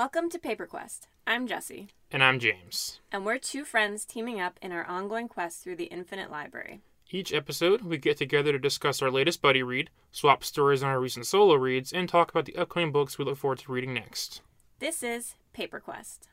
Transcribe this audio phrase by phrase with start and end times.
[0.00, 1.08] Welcome to Paper Quest.
[1.26, 3.00] I'm Jesse, And I'm James.
[3.12, 6.80] and we're two friends teaming up in our ongoing quest through the Infinite Library.
[7.10, 10.98] Each episode, we get together to discuss our latest buddy read, swap stories on our
[10.98, 14.40] recent solo reads, and talk about the upcoming books we look forward to reading next.
[14.78, 16.28] This is Paper Quest.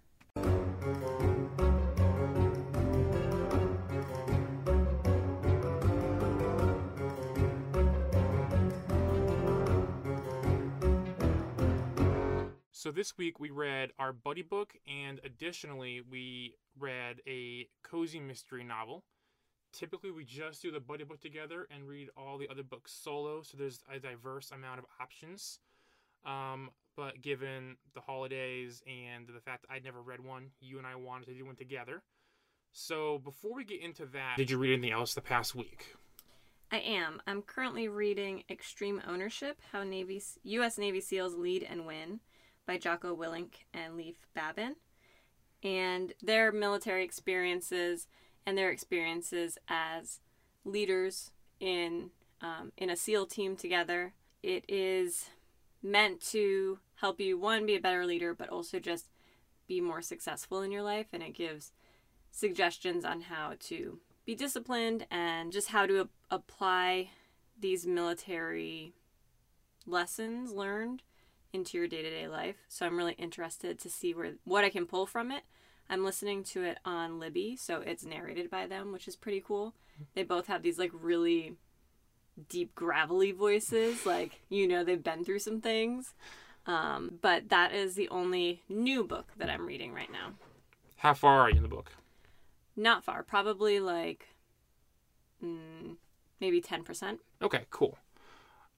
[12.78, 18.64] So this week we read our buddy book, and additionally, we read a cozy mystery
[18.64, 19.04] novel.
[19.74, 23.42] Typically, we just do the buddy book together and read all the other books solo,
[23.42, 25.57] so there's a diverse amount of options.
[26.24, 30.86] Um, but given the holidays and the fact that I'd never read one, you and
[30.86, 32.03] I wanted to do one together.
[32.73, 35.95] So before we get into that, did you read anything else the past week?
[36.72, 37.23] I am.
[37.25, 40.78] I'm currently reading Extreme Ownership How Navy, U.S.
[40.78, 42.20] Navy SEALs Lead and Win
[42.67, 44.76] by Jocko Willink and Leif Babin.
[45.64, 48.08] And their military experiences
[48.46, 50.20] and their experiences as
[50.64, 54.14] leaders in, um, in a SEAL team together.
[54.44, 55.30] It is
[55.82, 59.09] meant to help you, one, be a better leader, but also just
[59.68, 61.08] be more successful in your life.
[61.12, 61.72] And it gives
[62.30, 67.09] suggestions on how to be disciplined and just how to a- apply
[67.59, 68.94] these military
[69.86, 71.02] lessons learned
[71.53, 72.58] into your day-to-day life.
[72.67, 75.44] So I'm really interested to see where what I can pull from it.
[75.90, 79.73] I'm listening to it on Libby, so it's narrated by them, which is pretty cool.
[80.16, 81.56] They both have these like really
[82.50, 86.14] deep gravelly voices, like you know they've been through some things.
[86.66, 90.34] Um, but that is the only new book that I'm reading right now.
[90.98, 91.92] How far are you in the book?
[92.75, 94.28] Not far, probably like
[95.44, 95.95] mm,
[96.42, 97.20] maybe 10%.
[97.42, 97.98] Okay, cool.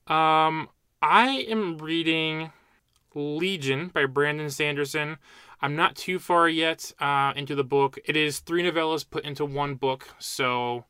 [0.07, 0.69] Um,
[1.01, 2.51] I am reading
[3.15, 5.17] Legion by Brandon Sanderson.
[5.61, 7.99] I'm not too far yet uh, into the book.
[8.05, 10.85] It is three novellas put into one book, so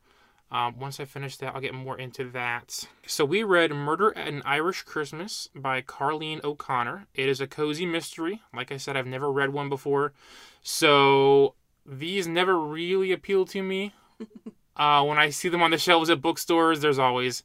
[0.52, 2.88] um, once I finish that, I'll get more into that.
[3.06, 7.08] So we read Murder at an Irish Christmas by Carlene O'Connor.
[7.14, 8.42] It is a cozy mystery.
[8.54, 10.14] Like I said, I've never read one before,
[10.62, 13.94] so these never really appeal to me.
[14.76, 17.44] uh, when I see them on the shelves at bookstores, there's always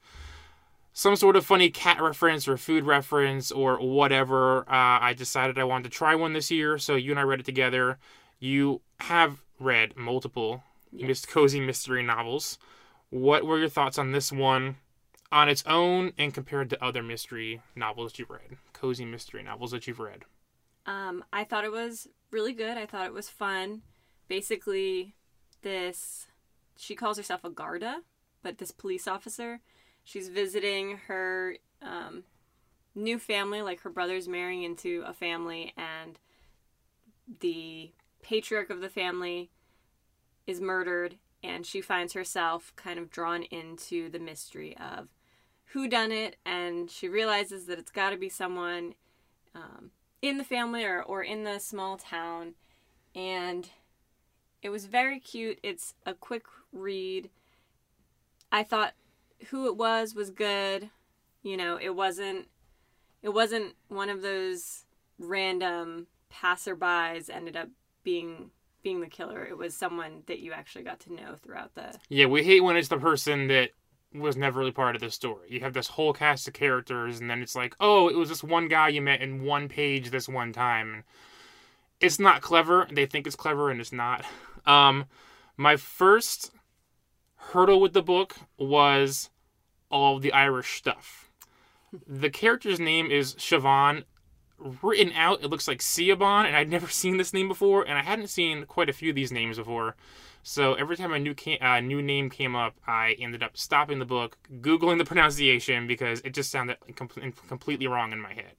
[0.96, 4.60] some sort of funny cat reference or food reference or whatever.
[4.60, 7.40] Uh, I decided I wanted to try one this year, so you and I read
[7.40, 7.98] it together.
[8.38, 10.62] You have read multiple
[10.92, 12.58] mis- cozy mystery novels.
[13.10, 14.76] What were your thoughts on this one
[15.32, 18.56] on its own and compared to other mystery novels that you've read?
[18.72, 20.24] Cozy mystery novels that you've read.
[20.86, 22.78] Um, I thought it was really good.
[22.78, 23.82] I thought it was fun.
[24.28, 25.16] Basically,
[25.62, 26.28] this
[26.76, 28.02] she calls herself a Garda,
[28.44, 29.60] but this police officer,
[30.04, 32.24] she's visiting her um,
[32.94, 36.18] new family, like her brother's marrying into a family, and
[37.40, 37.92] the
[38.22, 39.50] patriarch of the family
[40.46, 45.08] is murdered, and she finds herself kind of drawn into the mystery of
[45.72, 48.94] who done it, and she realizes that it's got to be someone
[49.54, 49.90] um,
[50.22, 52.54] in the family or, or in the small town
[53.14, 53.70] and
[54.62, 55.58] it was very cute.
[55.62, 57.30] It's a quick read.
[58.50, 58.94] I thought
[59.48, 60.90] who it was was good
[61.42, 62.46] you know it wasn't
[63.22, 64.84] it wasn't one of those
[65.18, 67.68] random passerbys ended up
[68.02, 68.50] being
[68.82, 72.26] being the killer it was someone that you actually got to know throughout the Yeah,
[72.26, 73.70] we hate when it's the person that
[74.14, 75.48] was never really part of the story.
[75.50, 78.44] You have this whole cast of characters, and then it's like, oh, it was this
[78.44, 81.04] one guy you met in one page this one time.
[82.00, 82.86] It's not clever.
[82.90, 84.24] They think it's clever, and it's not.
[84.66, 85.06] Um,
[85.56, 86.52] my first
[87.52, 89.30] hurdle with the book was
[89.90, 91.30] all the Irish stuff.
[92.06, 94.04] The character's name is Siobhan.
[94.82, 98.02] Written out, it looks like Siobhan, and I'd never seen this name before, and I
[98.02, 99.96] hadn't seen quite a few of these names before.
[100.42, 104.04] So every time a new uh, new name came up, I ended up stopping the
[104.04, 107.08] book, googling the pronunciation because it just sounded com-
[107.48, 108.54] completely wrong in my head.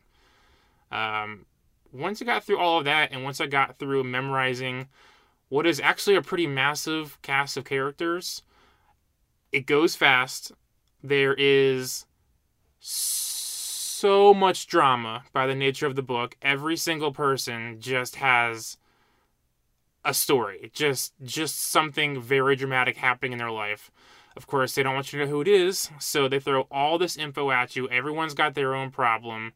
[0.92, 1.46] Um,
[1.92, 4.88] once I got through all of that, and once I got through memorizing
[5.50, 8.42] what is actually a pretty massive cast of characters,
[9.56, 10.52] it goes fast.
[11.02, 12.06] There is
[12.80, 16.36] so much drama by the nature of the book.
[16.42, 18.76] Every single person just has
[20.04, 23.92] a story, just just something very dramatic happening in their life.
[24.36, 26.98] Of course, they don't want you to know who it is, so they throw all
[26.98, 27.88] this info at you.
[27.88, 29.54] Everyone's got their own problem.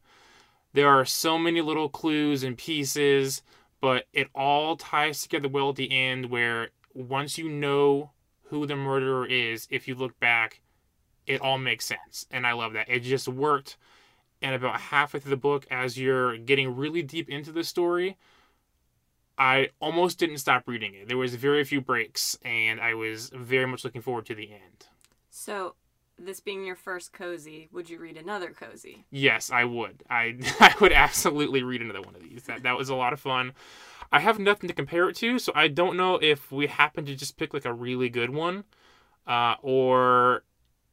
[0.72, 3.42] There are so many little clues and pieces,
[3.82, 8.12] but it all ties together well at the end where once you know
[8.50, 10.60] who the murderer is, if you look back,
[11.26, 12.26] it all makes sense.
[12.30, 12.88] And I love that.
[12.88, 13.76] It just worked
[14.42, 18.16] and about halfway through the book, as you're getting really deep into the story,
[19.36, 21.08] I almost didn't stop reading it.
[21.08, 24.86] There was very few breaks, and I was very much looking forward to the end.
[25.30, 25.74] So,
[26.18, 29.04] this being your first cozy, would you read another cozy?
[29.10, 30.02] Yes, I would.
[30.10, 32.44] I I would absolutely read another one of these.
[32.44, 33.52] That that was a lot of fun.
[34.12, 37.14] I have nothing to compare it to, so I don't know if we happen to
[37.14, 38.64] just pick like a really good one,
[39.26, 40.44] uh, or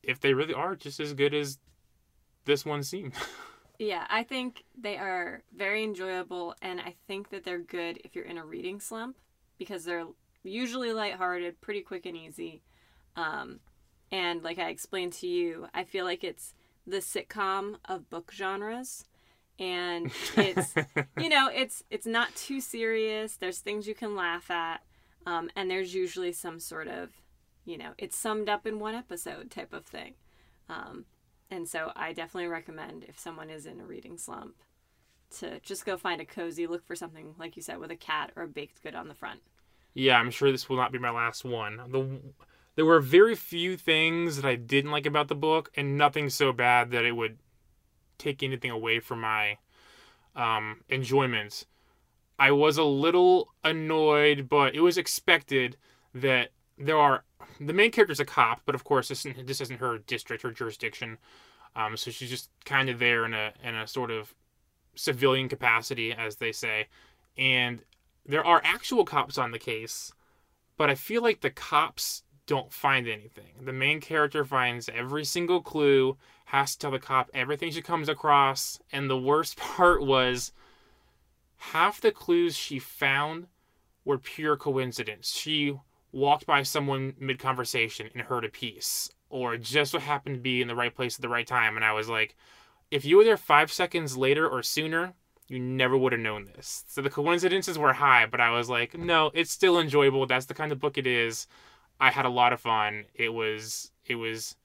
[0.03, 1.57] if they really are just as good as
[2.45, 3.13] this one seemed.
[3.79, 8.25] Yeah, I think they are very enjoyable, and I think that they're good if you're
[8.25, 9.17] in a reading slump
[9.59, 10.07] because they're
[10.43, 12.63] usually lighthearted, pretty quick and easy.
[13.15, 13.59] Um,
[14.11, 16.55] and like I explained to you, I feel like it's
[16.87, 19.05] the sitcom of book genres.
[19.59, 20.75] And it's
[21.19, 23.37] you know, it's it's not too serious.
[23.37, 24.81] There's things you can laugh at.
[25.25, 27.09] Um, and there's usually some sort of,
[27.65, 30.13] you know, it's summed up in one episode type of thing.
[30.69, 31.05] Um,
[31.51, 34.55] and so I definitely recommend if someone is in a reading slump
[35.39, 38.31] to just go find a cozy, look for something like you said with a cat
[38.35, 39.41] or a baked good on the front.
[39.93, 41.81] Yeah, I'm sure this will not be my last one.
[41.89, 42.19] The
[42.75, 46.53] there were very few things that I didn't like about the book, and nothing so
[46.53, 47.39] bad that it would
[48.17, 49.57] take anything away from my
[50.35, 51.65] um, enjoyment.
[52.39, 55.77] I was a little annoyed, but it was expected
[56.13, 57.23] that there are
[57.59, 60.51] the main character's a cop, but of course this isn't, this isn't her district or
[60.51, 61.17] jurisdiction.
[61.75, 64.33] Um, so she's just kind of there in a in a sort of
[64.95, 66.87] civilian capacity, as they say.
[67.37, 67.83] And
[68.25, 70.11] there are actual cops on the case,
[70.75, 73.53] but I feel like the cops don't find anything.
[73.61, 76.17] The main character finds every single clue,
[76.47, 80.51] has to tell the cop everything she comes across, and the worst part was
[81.57, 83.47] half the clues she found
[84.05, 85.35] were pure coincidence.
[85.35, 85.77] She
[86.13, 90.61] walked by someone mid conversation and heard a piece, or just so happened to be
[90.61, 91.75] in the right place at the right time.
[91.75, 92.35] And I was like,
[92.91, 95.13] if you were there five seconds later or sooner,
[95.49, 96.85] you never would have known this.
[96.87, 100.25] So the coincidences were high, but I was like, no, it's still enjoyable.
[100.25, 101.47] That's the kind of book it is.
[101.99, 103.05] I had a lot of fun.
[103.13, 104.55] It was, it was,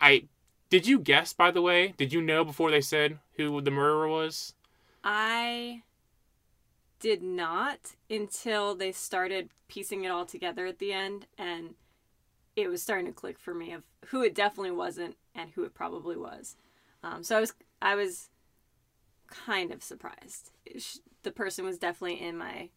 [0.00, 0.24] I,
[0.70, 1.94] did you guess, by the way?
[1.96, 4.54] Did you know before they said who the murderer was?
[5.02, 5.82] I
[7.00, 11.74] did not until they started piecing it all together at the end and
[12.56, 15.74] it was starting to click for me of who it definitely wasn't and who it
[15.74, 16.56] probably was
[17.04, 18.30] um, so i was i was
[19.28, 20.50] kind of surprised
[21.22, 22.68] the person was definitely in my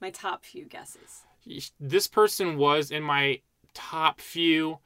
[0.00, 1.22] my top few guesses
[1.78, 3.40] this person was in my
[3.74, 4.78] top few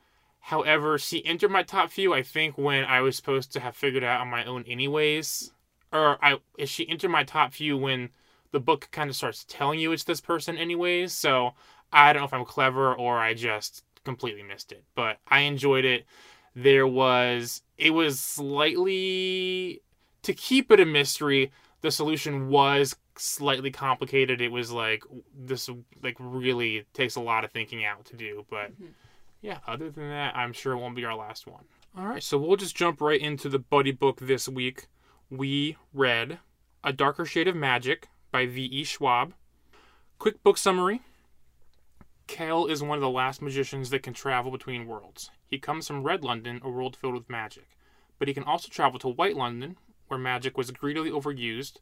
[0.43, 4.05] however she entered my top few i think when i was supposed to have figured
[4.05, 5.53] out on my own anyways
[5.93, 8.11] or i she entered my top few when
[8.53, 11.13] the book kind of starts telling you it's this person anyways.
[11.13, 11.55] So
[11.93, 15.85] I don't know if I'm clever or I just completely missed it, but I enjoyed
[15.85, 16.05] it.
[16.55, 19.83] There was it was slightly
[20.23, 21.51] to keep it a mystery.
[21.81, 24.41] The solution was slightly complicated.
[24.41, 25.03] It was like
[25.37, 25.69] this
[26.03, 28.93] like really takes a lot of thinking out to do, but mm-hmm.
[29.43, 31.65] Yeah, other than that, I'm sure it won't be our last one.
[31.99, 34.87] All right, so we'll just jump right into the buddy book this week.
[35.29, 36.39] We read
[36.83, 38.85] A Darker Shade of Magic by V.E.
[38.85, 39.35] Schwab.
[40.19, 41.03] Quick book summary
[42.29, 45.31] Kell is one of the last magicians that can travel between worlds.
[45.47, 47.67] He comes from Red London, a world filled with magic.
[48.19, 51.79] But he can also travel to White London, where magic was greedily overused,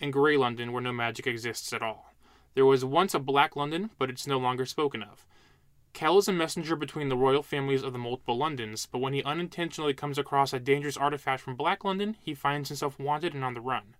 [0.00, 2.12] and Grey London, where no magic exists at all.
[2.54, 5.26] There was once a Black London, but it's no longer spoken of.
[5.92, 9.22] Kell is a messenger between the royal families of the multiple Londons, but when he
[9.22, 13.54] unintentionally comes across a dangerous artifact from Black London, he finds himself wanted and on
[13.54, 13.96] the run.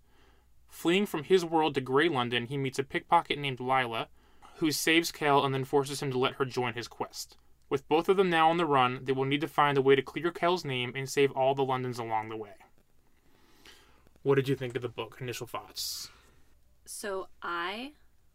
[0.68, 4.09] Fleeing from his world to Grey London, he meets a pickpocket named Lila,
[4.57, 7.37] who saves Kell and then forces him to let her join his quest.
[7.71, 9.95] With both of them now on the run, they will need to find a way
[9.95, 12.54] to clear Kell's name and save all the Londons along the way.
[14.23, 15.18] What did you think of the book?
[15.21, 16.11] Initial thoughts?
[16.85, 17.92] So I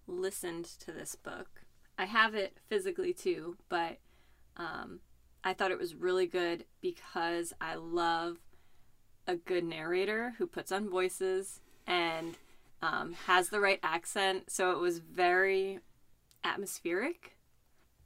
[0.08, 1.53] listened to this book.
[1.98, 3.98] I have it physically too, but
[4.58, 5.00] um,
[5.44, 8.38] I thought it was really good because I love
[9.28, 12.38] a good narrator who puts on voices and
[12.82, 14.52] um, has the right accent.
[14.52, 15.80] So it was very
[16.44, 17.38] atmospheric.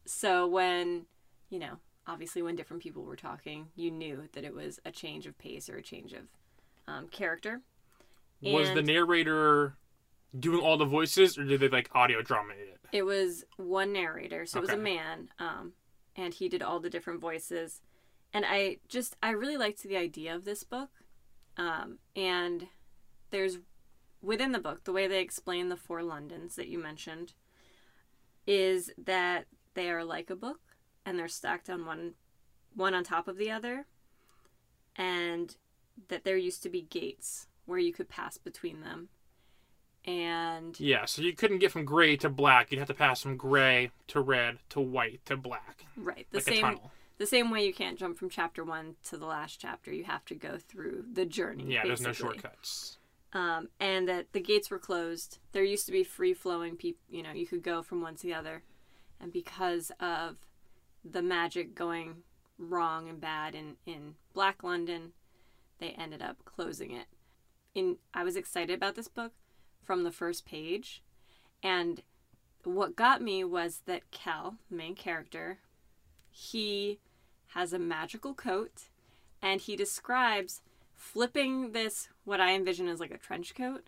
[0.05, 1.05] So when,
[1.49, 5.25] you know, obviously when different people were talking, you knew that it was a change
[5.25, 6.23] of pace or a change of
[6.87, 7.61] um, character.
[8.41, 9.75] Was and the narrator
[10.37, 12.79] doing all the voices or did they like audio drama it?
[12.91, 14.45] It was one narrator.
[14.45, 14.63] So okay.
[14.63, 15.29] it was a man.
[15.39, 15.73] Um,
[16.15, 17.81] and he did all the different voices.
[18.33, 20.89] And I just, I really liked the idea of this book.
[21.57, 22.67] Um, and
[23.31, 23.59] there's
[24.21, 27.33] within the book, the way they explain the four Londons that you mentioned
[28.45, 30.59] is that they are like a book
[31.05, 32.13] and they're stacked on one
[32.75, 33.85] one on top of the other.
[34.95, 35.55] And
[36.09, 39.09] that there used to be gates where you could pass between them.
[40.07, 42.71] And Yeah, so you couldn't get from gray to black.
[42.71, 46.45] You'd have to pass from gray to red to white to black, right, the like
[46.45, 46.79] same
[47.17, 49.91] the same way you can't jump from chapter 1 to the last chapter.
[49.91, 51.65] You have to go through the journey.
[51.67, 52.97] Yeah, there's no shortcuts.
[53.33, 55.39] um, and that the gates were closed.
[55.51, 58.23] There used to be free flowing people, you know, you could go from one to
[58.23, 58.63] the other.
[59.19, 60.37] And because of
[61.03, 62.17] the magic going
[62.59, 65.11] wrong and bad in, in Black London,
[65.79, 67.07] they ended up closing it.
[67.73, 69.33] In I was excited about this book
[69.87, 71.01] from the first page.
[71.63, 72.01] And
[72.65, 75.59] what got me was that the main character,
[76.29, 76.99] he
[77.53, 78.89] has a magical coat
[79.41, 80.61] and he describes
[80.93, 83.87] flipping this what I envision as like a trench coat,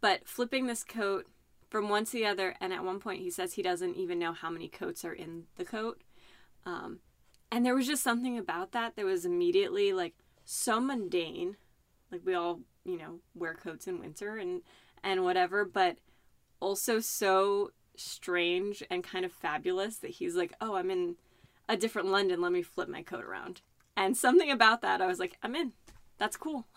[0.00, 1.26] but flipping this coat
[1.68, 2.54] from one to the other.
[2.60, 5.44] And at one point, he says he doesn't even know how many coats are in
[5.56, 6.00] the coat.
[6.64, 7.00] Um,
[7.50, 10.14] and there was just something about that that was immediately like
[10.44, 11.56] so mundane.
[12.12, 14.62] Like we all, you know, wear coats in winter and
[15.04, 15.98] and whatever, but
[16.58, 21.16] also so strange and kind of fabulous that he's like, "Oh, I'm in
[21.68, 22.40] a different London.
[22.40, 23.60] Let me flip my coat around."
[23.96, 25.72] And something about that, I was like, "I'm in.
[26.18, 26.66] That's cool."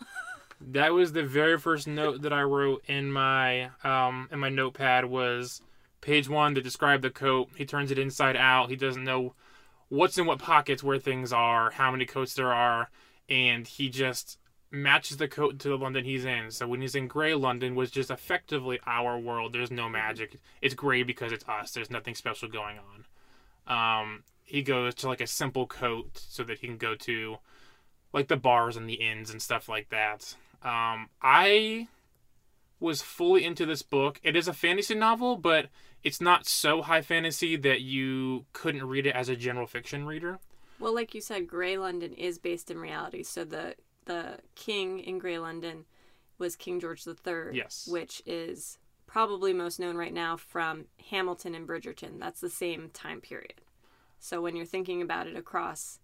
[0.60, 5.04] That was the very first note that I wrote in my um in my notepad
[5.04, 5.62] was
[6.00, 7.50] page one to describe the coat.
[7.56, 8.68] He turns it inside out.
[8.68, 9.34] He doesn't know
[9.88, 12.90] what's in what pockets where things are, how many coats there are,
[13.28, 14.38] and he just
[14.70, 16.50] matches the coat to the London he's in.
[16.50, 19.52] So when he's in gray London was just effectively our world.
[19.52, 20.38] There's no magic.
[20.60, 21.72] It's gray because it's us.
[21.72, 24.02] There's nothing special going on.
[24.02, 27.36] Um he goes to like a simple coat so that he can go to
[28.12, 30.34] like the bars and the inns and stuff like that.
[30.62, 31.88] Um, I
[32.80, 34.20] was fully into this book.
[34.22, 35.66] It is a fantasy novel, but
[36.02, 40.38] it's not so high fantasy that you couldn't read it as a general fiction reader.
[40.78, 43.24] Well, like you said, Grey London is based in reality.
[43.24, 43.74] So the
[44.08, 45.84] the king in Grey London
[46.38, 47.52] was King George III.
[47.52, 47.86] Yes.
[47.88, 52.18] Which is probably most known right now from Hamilton and Bridgerton.
[52.18, 53.60] That's the same time period.
[54.18, 56.00] So when you're thinking about it across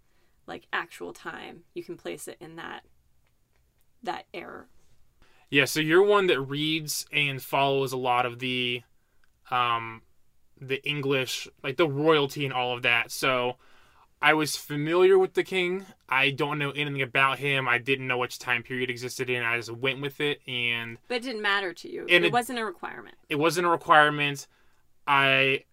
[0.46, 2.84] like actual time, you can place it in that
[4.02, 4.66] that era.
[5.50, 8.82] Yeah, so you're one that reads and follows a lot of the
[9.50, 10.02] um
[10.60, 13.10] the English, like the royalty and all of that.
[13.10, 13.56] So
[14.24, 15.84] I was familiar with the king.
[16.08, 17.68] I don't know anything about him.
[17.68, 19.42] I didn't know which time period existed in.
[19.42, 22.02] I just went with it and But it didn't matter to you.
[22.02, 23.16] And it it- wasn't a requirement.
[23.28, 24.46] it wasn't a requirement.
[25.06, 25.64] I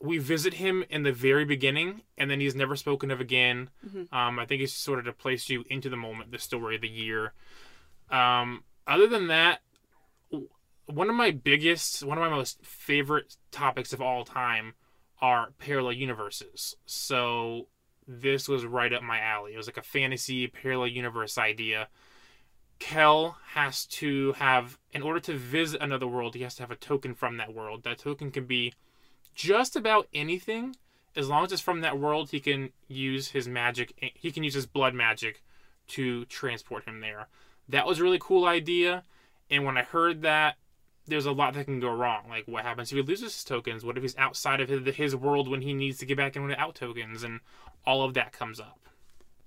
[0.00, 3.68] we visit him in the very beginning, and then he's never spoken of again.
[3.84, 4.12] Mhm.
[4.12, 6.88] Um, I think it's sort of to place you into the moment, the story, the
[6.88, 7.34] year.
[8.10, 9.60] Um, other than that,
[10.86, 14.74] one of my biggest, one of my most favorite topics of all time
[15.20, 16.76] are parallel universes.
[16.86, 17.66] So
[18.08, 19.52] this was right up my alley.
[19.52, 21.88] It was like a fantasy parallel universe idea.
[22.78, 26.76] Kell has to have, in order to visit another world, he has to have a
[26.76, 27.82] token from that world.
[27.82, 28.72] That token can be
[29.34, 30.76] just about anything.
[31.14, 33.92] As long as it's from that world, he can use his magic.
[34.14, 35.42] He can use his blood magic
[35.88, 37.28] to transport him there.
[37.68, 39.02] That was a really cool idea.
[39.50, 40.56] And when I heard that,
[41.08, 42.24] there's a lot that can go wrong.
[42.28, 43.84] Like, what happens if he loses his tokens?
[43.84, 46.44] What if he's outside of his, his world when he needs to get back in
[46.44, 47.22] without tokens?
[47.22, 47.40] And
[47.86, 48.88] all of that comes up.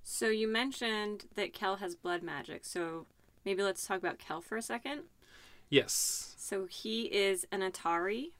[0.02, 2.64] So you mentioned that Kell has blood magic.
[2.64, 3.06] So
[3.44, 5.02] maybe let's talk about Kell for a second.
[5.70, 6.34] Yes.
[6.36, 8.32] So he is an Atari.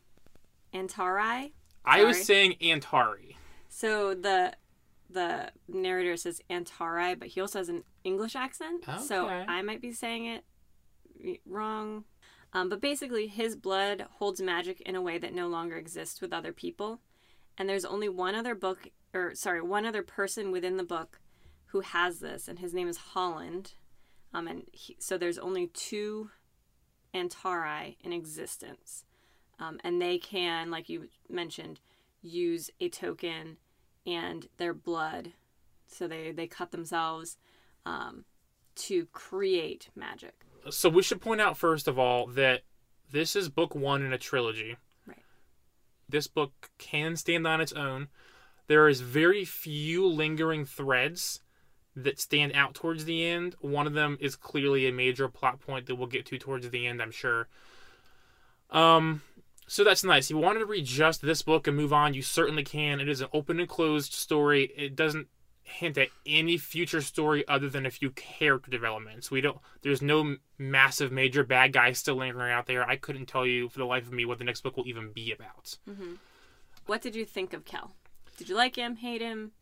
[0.75, 1.53] Antari.
[1.85, 3.37] I was saying Antari.
[3.69, 4.55] So the
[5.11, 8.85] the narrator says Antari, but he also has an English accent.
[8.89, 8.99] Okay.
[9.03, 12.05] So I might be saying it wrong.
[12.53, 16.33] Um, but basically, his blood holds magic in a way that no longer exists with
[16.33, 17.01] other people.
[17.57, 21.21] And there's only one other book, or sorry, one other person within the book
[21.67, 23.73] who has this, and his name is Holland.
[24.35, 26.31] Um, and he, so there's only two
[27.15, 29.05] Antari in existence.
[29.59, 31.81] Um, and they can, like you mentioned,
[32.21, 33.59] use a token
[34.07, 35.33] and their blood.
[35.87, 37.37] So they, they cut themselves
[37.87, 38.25] um,
[38.77, 40.35] to create magic.
[40.71, 42.63] So we should point out first of all that
[43.11, 44.77] this is book one in a trilogy.
[45.07, 45.19] Right.
[46.09, 48.09] This book can stand on its own.
[48.69, 51.41] There is very few lingering threads
[51.95, 53.55] that stand out towards the end.
[53.61, 56.87] One of them is clearly a major plot point that we'll get to towards the
[56.87, 57.49] end, I'm sure.
[58.71, 59.21] Um,
[59.67, 60.27] so that's nice.
[60.27, 63.01] If you wanted to read just this book and move on, you certainly can.
[63.01, 64.73] It is an open and closed story.
[64.77, 65.29] It doesn't
[65.63, 69.31] hint at any future story other than a few character developments.
[69.31, 69.59] We don't.
[69.83, 72.89] There's no massive major bad guy still lingering out there.
[72.89, 75.13] I couldn't tell you for the life of me what the next book will even
[75.13, 75.79] be about.
[76.87, 77.93] What did you think of Kell?
[78.37, 79.53] Did you like him, hate him?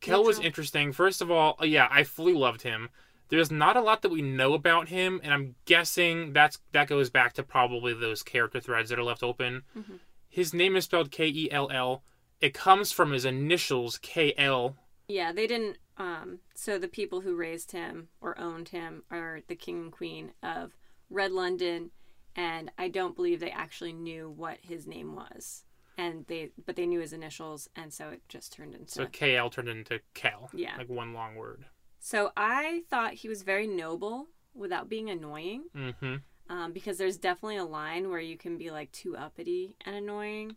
[0.00, 0.92] Kell was interesting.
[0.92, 2.90] First of all, uh, yeah, I fully loved him.
[3.28, 7.10] There's not a lot that we know about him, and I'm guessing that's that goes
[7.10, 9.62] back to probably those character threads that are left open.
[9.76, 9.98] Mhm.
[10.28, 12.04] His name is spelled K E L L.
[12.40, 14.76] It comes from his initials K L.
[15.08, 15.78] Yeah, they didn't.
[15.96, 20.32] Um, so the people who raised him or owned him are the king and queen
[20.42, 20.72] of
[21.10, 21.90] Red London,
[22.34, 25.64] and I don't believe they actually knew what his name was,
[25.96, 28.90] and they but they knew his initials, and so it just turned into.
[28.92, 30.50] So K L turned into Kell.
[30.52, 30.76] Yeah.
[30.76, 31.66] Like one long word.
[32.00, 36.16] So I thought he was very noble without being annoying, Mm-hmm.
[36.48, 40.56] um, because there's definitely a line where you can be like too uppity and annoying,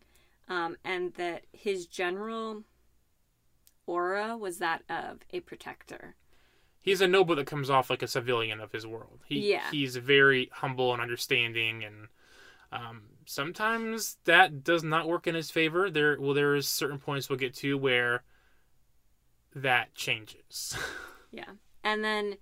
[0.49, 2.63] um, and that his general
[3.88, 6.15] aura was that of a protector.
[6.82, 9.20] He's a noble that comes off like a civilian of his world.
[9.25, 9.70] He, Yeah.
[9.72, 12.08] He's very humble and understanding, and
[12.72, 15.89] um, sometimes that does not work in his favor.
[15.89, 18.24] There, well, there's certain points we'll get to where
[19.56, 20.77] that changes.
[21.29, 21.56] Yeah.
[21.84, 22.38] And then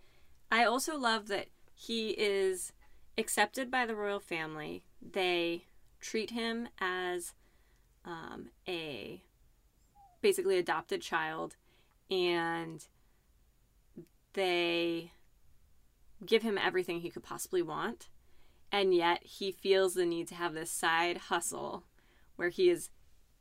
[0.52, 2.72] I also love that he is
[3.18, 4.86] accepted by the royal family.
[5.02, 5.66] They
[6.00, 7.34] treat him as
[8.06, 9.24] um, a
[10.28, 11.56] basically adopted child
[12.10, 12.88] and
[14.34, 15.12] they
[16.26, 18.10] give him everything he could possibly want.
[18.72, 21.84] And yet he feels the need to have this side hustle
[22.36, 22.90] where he is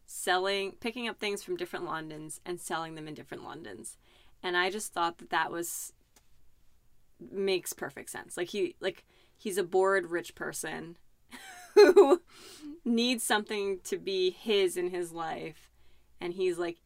[0.07, 3.97] selling, picking up things from different Londons and selling them in different Londons
[4.45, 5.95] and I just thought that that was
[7.19, 8.37] makes perfect sense.
[8.37, 9.05] Like he like
[9.37, 10.99] he's a bored rich person
[11.75, 12.21] who
[12.85, 15.71] needs something to be his in his life,
[16.25, 16.79] and he's like,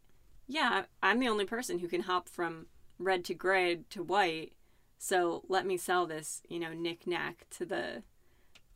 [0.48, 2.66] yeah, I'm the only person who can hop from
[2.98, 4.52] red to gray to white,
[4.98, 8.02] so let me sell this, you know, knickknack to the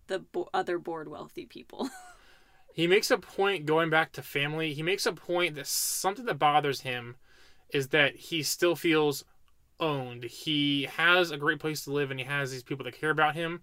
[0.06, 1.90] the bo- other bored wealthy people.
[2.72, 4.72] he makes a point going back to family.
[4.72, 7.16] He makes a point that something that bothers him
[7.70, 9.24] is that he still feels
[9.80, 10.24] owned.
[10.24, 13.34] He has a great place to live and he has these people that care about
[13.34, 13.62] him,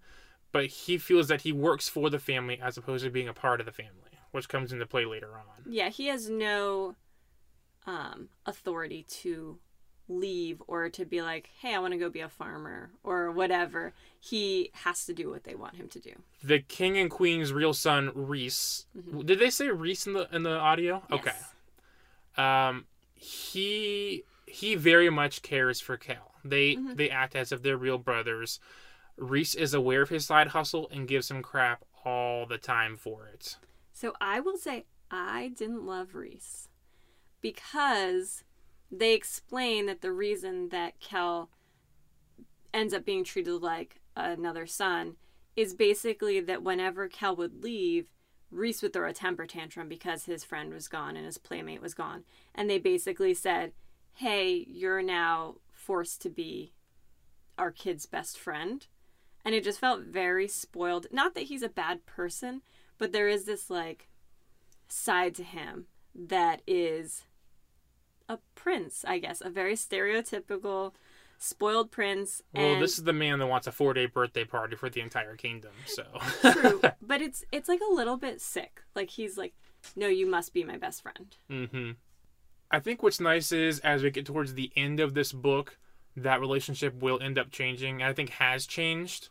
[0.52, 3.60] but he feels that he works for the family as opposed to being a part
[3.60, 5.72] of the family, which comes into play later on.
[5.72, 6.94] yeah, he has no
[7.86, 9.58] um, authority to
[10.08, 13.92] leave or to be like, hey, I want to go be a farmer or whatever.
[14.18, 16.12] He has to do what they want him to do.
[16.42, 18.86] The king and queen's real son, Reese.
[19.24, 21.02] Did they say Reese in the in the audio?
[21.12, 21.30] Okay.
[22.36, 26.32] Um, he he very much cares for Kell.
[26.44, 28.58] They they act as if they're real brothers.
[29.16, 33.26] Reese is aware of his side hustle and gives him crap all the time for
[33.26, 33.56] it.
[34.00, 36.70] So I will say I didn't love Reese
[37.42, 38.44] because
[38.90, 41.50] they explain that the reason that Kell
[42.72, 45.16] ends up being treated like another son
[45.54, 48.06] is basically that whenever Kell would leave,
[48.50, 51.92] Reese would throw a temper tantrum because his friend was gone and his playmate was
[51.92, 52.24] gone.
[52.54, 53.72] And they basically said,
[54.14, 56.72] Hey, you're now forced to be
[57.58, 58.86] our kid's best friend.
[59.44, 61.06] And it just felt very spoiled.
[61.12, 62.62] Not that he's a bad person,
[63.00, 64.06] but there is this like
[64.88, 67.24] side to him that is
[68.28, 70.92] a prince, I guess, a very stereotypical
[71.38, 72.42] spoiled prince.
[72.54, 75.00] Well, and this is the man that wants a four day birthday party for the
[75.00, 75.72] entire kingdom.
[75.86, 76.04] So
[76.52, 78.82] true, but it's it's like a little bit sick.
[78.94, 79.54] Like he's like,
[79.96, 81.36] no, you must be my best friend.
[81.50, 81.90] Mm-hmm.
[82.70, 85.78] I think what's nice is as we get towards the end of this book,
[86.16, 88.02] that relationship will end up changing.
[88.02, 89.30] I think has changed.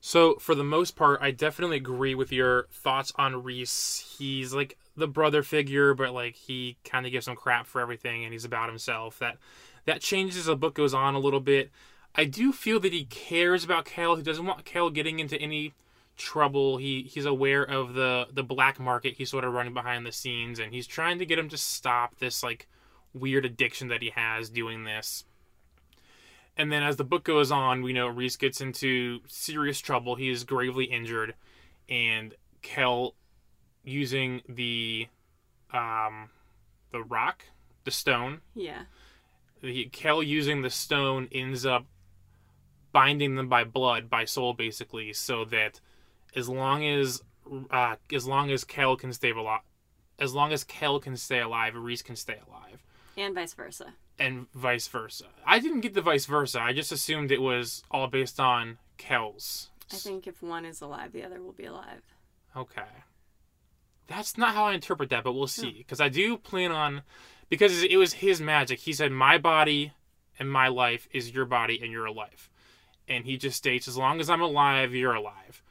[0.00, 4.16] So for the most part, I definitely agree with your thoughts on Reese.
[4.18, 8.24] He's like the brother figure, but like he kind of gives some crap for everything,
[8.24, 9.18] and he's about himself.
[9.18, 9.36] That
[9.84, 11.70] that changes as the book goes on a little bit.
[12.14, 14.16] I do feel that he cares about Kell.
[14.16, 15.74] He doesn't want Kell getting into any
[16.16, 16.78] trouble.
[16.78, 19.14] He he's aware of the the black market.
[19.18, 22.16] He's sort of running behind the scenes, and he's trying to get him to stop
[22.18, 22.68] this like
[23.12, 25.24] weird addiction that he has doing this.
[26.56, 30.16] And then as the book goes on, we know Reese gets into serious trouble.
[30.16, 31.34] He is gravely injured,
[31.88, 33.14] and Kell,
[33.84, 35.08] using the
[35.72, 36.28] um
[36.92, 37.44] the rock,
[37.84, 38.82] the stone, Yeah.
[39.62, 41.86] the Kell using the stone ends up
[42.92, 45.80] binding them by blood, by soul, basically, so that
[46.34, 47.22] as long as
[47.70, 49.60] uh, as long as Kell can stay alive,
[50.18, 52.82] as long as Kell can stay alive, Reese can stay alive,
[53.16, 53.94] And vice versa.
[54.20, 55.24] And vice versa.
[55.46, 56.60] I didn't get the vice versa.
[56.60, 59.70] I just assumed it was all based on Kell's.
[59.90, 62.02] I think if one is alive, the other will be alive.
[62.54, 62.82] Okay.
[64.08, 65.72] That's not how I interpret that, but we'll see.
[65.78, 67.02] Because I do plan on,
[67.48, 68.80] because it was his magic.
[68.80, 69.92] He said, "My body
[70.38, 72.50] and my life is your body and your life,"
[73.08, 75.62] and he just states, "As long as I'm alive, you're alive."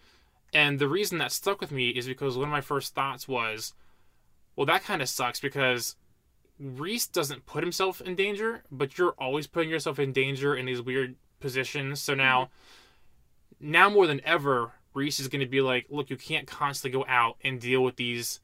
[0.54, 3.74] And the reason that stuck with me is because one of my first thoughts was,
[4.56, 5.96] "Well, that kind of sucks because
[6.60, 10.82] Reese doesn't put himself in danger, but you're always putting yourself in danger in these
[10.82, 12.02] weird positions.
[12.02, 12.46] So now,
[13.62, 13.72] mm-hmm.
[13.72, 17.06] now more than ever, Reese is going to be like, look, you can't constantly go
[17.08, 18.40] out and deal with these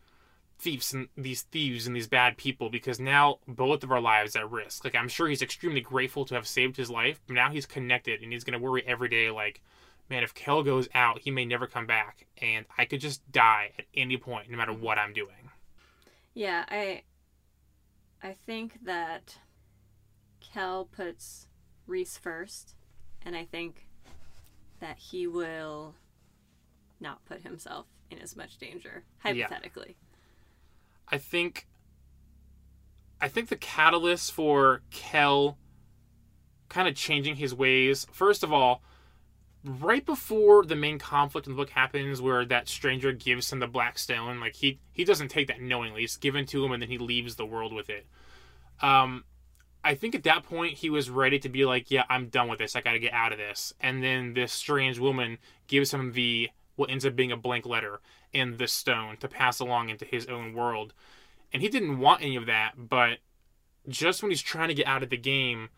[0.57, 4.45] thieves and these thieves and these bad people because now both of our lives are
[4.45, 4.83] at risk.
[4.83, 8.21] Like I'm sure he's extremely grateful to have saved his life, but now he's connected
[8.21, 9.61] and he's going to worry every day like,
[10.09, 13.71] man, if Kell goes out, he may never come back and I could just die
[13.77, 15.49] at any point no matter what I'm doing.
[16.33, 17.03] Yeah, I
[18.25, 19.37] I think that
[20.41, 21.45] Kell puts
[21.85, 22.73] Reese first,
[23.23, 23.87] and I think
[24.79, 25.93] that he will
[26.99, 29.95] not put himself in as much danger, hypothetically.
[31.07, 31.67] I think
[33.21, 35.59] I think the catalyst for Kell
[36.67, 38.81] kind of changing his ways, first of all,
[39.65, 43.67] right before the main conflict in the book happens where that stranger gives him the
[43.67, 46.03] black stone, like he he doesn't take that knowingly.
[46.03, 48.05] It's given to him and then he leaves the world with it.
[48.81, 49.23] Um
[49.83, 52.57] I think at that point he was ready to be like, yeah, I'm done with
[52.57, 52.75] this.
[52.75, 53.71] I got to get out of this.
[53.79, 58.01] And then this strange woman gives him the what ends up being a blank letter
[58.33, 60.93] and the stone to pass along into his own world.
[61.53, 63.19] And he didn't want any of that, but
[63.87, 65.69] just when he's trying to get out of the game,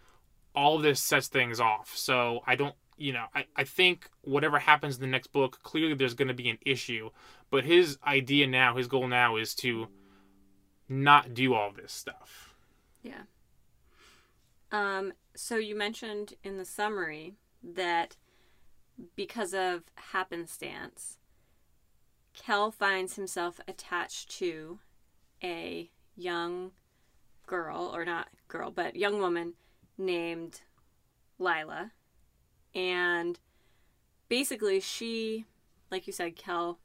[0.56, 1.96] all this sets things off.
[1.96, 5.94] So I don't, you know, I, I think whatever happens in the next book, clearly
[5.94, 7.12] there's going to be an issue.
[7.50, 9.88] But his idea now, his goal now is to
[10.90, 12.56] not do all this stuff.
[13.02, 13.24] Yeah.
[14.72, 18.18] Um, so you mentioned in the summary that
[19.16, 21.18] because of happenstance,
[22.34, 24.80] Kell finds himself attached to
[25.44, 26.72] a young
[27.46, 29.54] girl, or not girl, but young woman
[29.98, 30.62] named
[31.40, 31.92] Lila.
[32.78, 33.40] And
[34.30, 35.46] basically, she,
[35.90, 36.78] like you said, Kell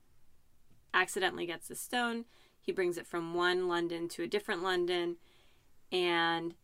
[0.94, 2.24] accidentally gets the stone.
[2.58, 5.16] He brings it from one London to a different London.
[5.92, 6.54] And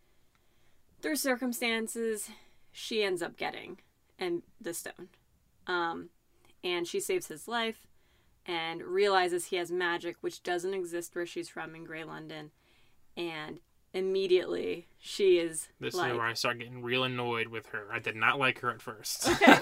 [1.03, 2.31] through circumstances,
[2.73, 3.79] she ends up getting
[4.19, 5.09] and the stone.
[5.67, 6.09] Um,
[6.64, 7.87] and she saves his life
[8.47, 12.51] and realizes he has magic which doesn't exist where she's from in Grey London.
[13.14, 13.61] And
[13.94, 17.87] immediately she is This like, is where I start getting real annoyed with her.
[17.92, 19.29] I did not like her at first.
[19.29, 19.59] Okay.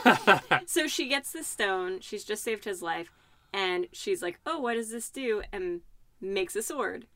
[0.67, 2.01] so she gets the stone.
[2.01, 3.13] She's just saved his life,
[3.53, 5.83] and she's like, "Oh, what does this do?" And
[6.21, 7.07] makes a sword,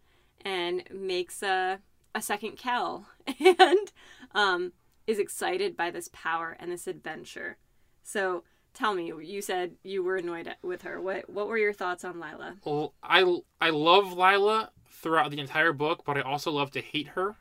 [0.45, 1.81] and makes a
[2.15, 3.07] a second Kell,
[3.41, 3.93] and
[4.35, 4.73] um,
[5.07, 7.57] is excited by this power and this adventure.
[8.03, 8.45] So
[8.75, 11.01] tell me, you said you were annoyed with her.
[11.01, 12.57] What what were your thoughts on Lila?
[12.65, 17.09] Well, I I love Lila throughout the entire book, but I also love to hate
[17.09, 17.37] her.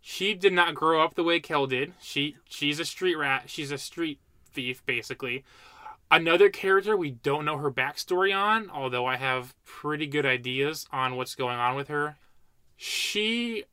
[0.00, 1.92] She did not grow up the way Kell did.
[2.00, 3.44] She she's a street rat.
[3.50, 4.18] She's a street
[4.52, 5.44] thief, basically.
[6.10, 11.16] Another character we don't know her backstory on, although I have pretty good ideas on
[11.16, 12.16] what's going on with her.
[12.76, 13.64] She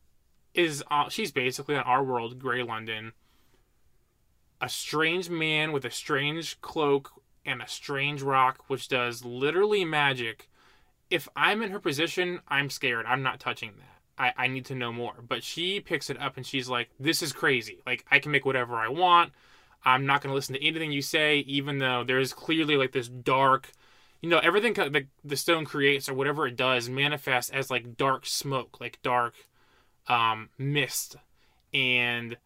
[0.54, 3.14] is uh, she's basically on our world, Grey London.
[4.60, 7.12] A strange man with a strange cloak
[7.46, 10.50] and a strange rock, which does literally magic
[11.10, 13.06] if I'm in her position, I'm scared.
[13.06, 13.98] I'm not touching that.
[14.18, 15.14] I, I need to know more.
[15.28, 17.80] But she picks it up and she's like, This is crazy.
[17.86, 19.32] Like, I can make whatever I want.
[19.86, 23.08] I'm not going to listen to anything you say, even though there's clearly like this
[23.08, 23.72] dark,
[24.22, 28.26] you know, everything the, the stone creates or whatever it does manifests as like dark
[28.26, 29.36] smoke, like dark
[30.08, 31.16] um, mist.
[31.74, 32.38] And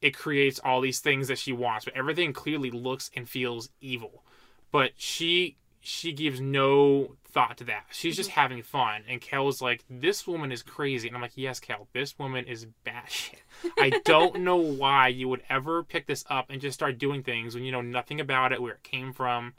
[0.00, 1.84] it creates all these things that she wants.
[1.84, 4.24] But everything clearly looks and feels evil.
[4.72, 7.86] But she she gives no thought to that.
[7.90, 8.40] She's just mm-hmm.
[8.40, 9.02] having fun.
[9.08, 11.08] And Kell's like, this woman is crazy.
[11.08, 13.40] And I'm like, yes, Kell, this woman is batshit.
[13.78, 17.54] I don't know why you would ever pick this up and just start doing things
[17.54, 19.54] when you know nothing about it, where it came from.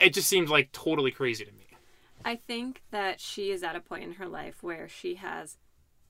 [0.00, 1.66] It just seems like totally crazy to me.
[2.24, 5.56] I think that she is at a point in her life where she has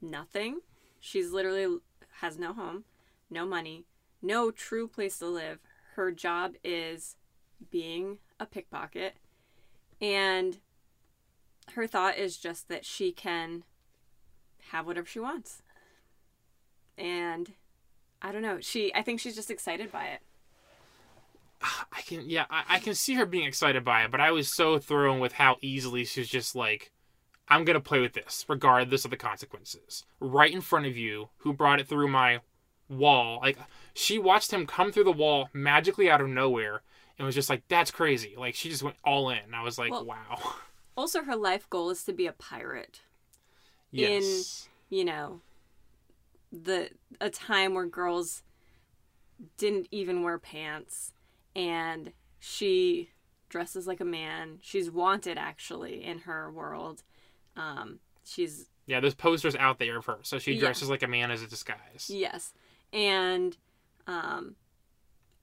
[0.01, 0.61] nothing.
[1.01, 1.79] She's literally
[2.21, 2.85] has no home,
[3.31, 3.85] no money,
[4.23, 5.59] no true place to live.
[5.95, 7.17] Her job is
[7.71, 9.17] being a pickpocket.
[10.01, 10.59] And
[11.74, 13.64] her thought is just that she can
[14.70, 15.62] have whatever she wants.
[16.96, 17.52] And
[18.20, 18.61] I don't know.
[18.61, 20.20] She I think she's just excited by it.
[21.62, 24.48] I can, yeah, I, I can see her being excited by it, but I was
[24.48, 26.92] so thrown with how easily she's just like,
[27.48, 30.04] I'm gonna play with this, regardless of the consequences.
[30.20, 32.40] Right in front of you, who brought it through my
[32.88, 33.40] wall.
[33.42, 33.59] Like,
[33.94, 36.83] she watched him come through the wall magically out of nowhere
[37.18, 38.35] and was just like, that's crazy.
[38.37, 39.54] Like, she just went all in.
[39.54, 40.54] I was like, Well- wow.
[40.99, 43.01] Also her life goal is to be a pirate.
[43.93, 44.69] Yes.
[44.91, 45.41] In, you know
[46.51, 48.43] the a time where girls
[49.59, 51.13] didn't even wear pants
[51.55, 53.11] and she
[53.51, 57.03] dresses like a man she's wanted actually in her world
[57.57, 60.19] um she's yeah, there's posters out there of her.
[60.23, 60.61] So she Yeah.
[60.61, 62.11] dresses like a man as a disguise.
[62.13, 62.53] yes
[62.93, 63.57] and
[64.07, 64.57] um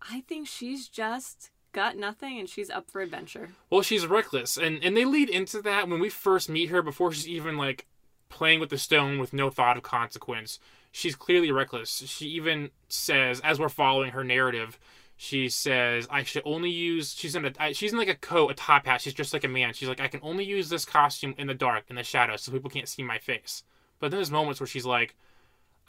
[0.01, 3.49] I think she's just got nothing and she's up for adventure.
[3.69, 7.11] Well, she's reckless, and and they lead into that when we first meet her before
[7.11, 7.85] she's even like
[8.29, 10.57] playing with the stone with no thought of consequence.
[10.91, 12.03] She's clearly reckless.
[12.07, 14.79] She even says, as we're following her narrative,
[15.17, 18.53] she says, "I should only use." She's in a she's in like a coat, a
[18.53, 19.01] top hat.
[19.01, 19.73] She's just like a man.
[19.73, 22.51] She's like, "I can only use this costume in the dark, in the shadows, so
[22.53, 23.63] people can't see my face."
[23.99, 25.15] But then there's moments where she's like,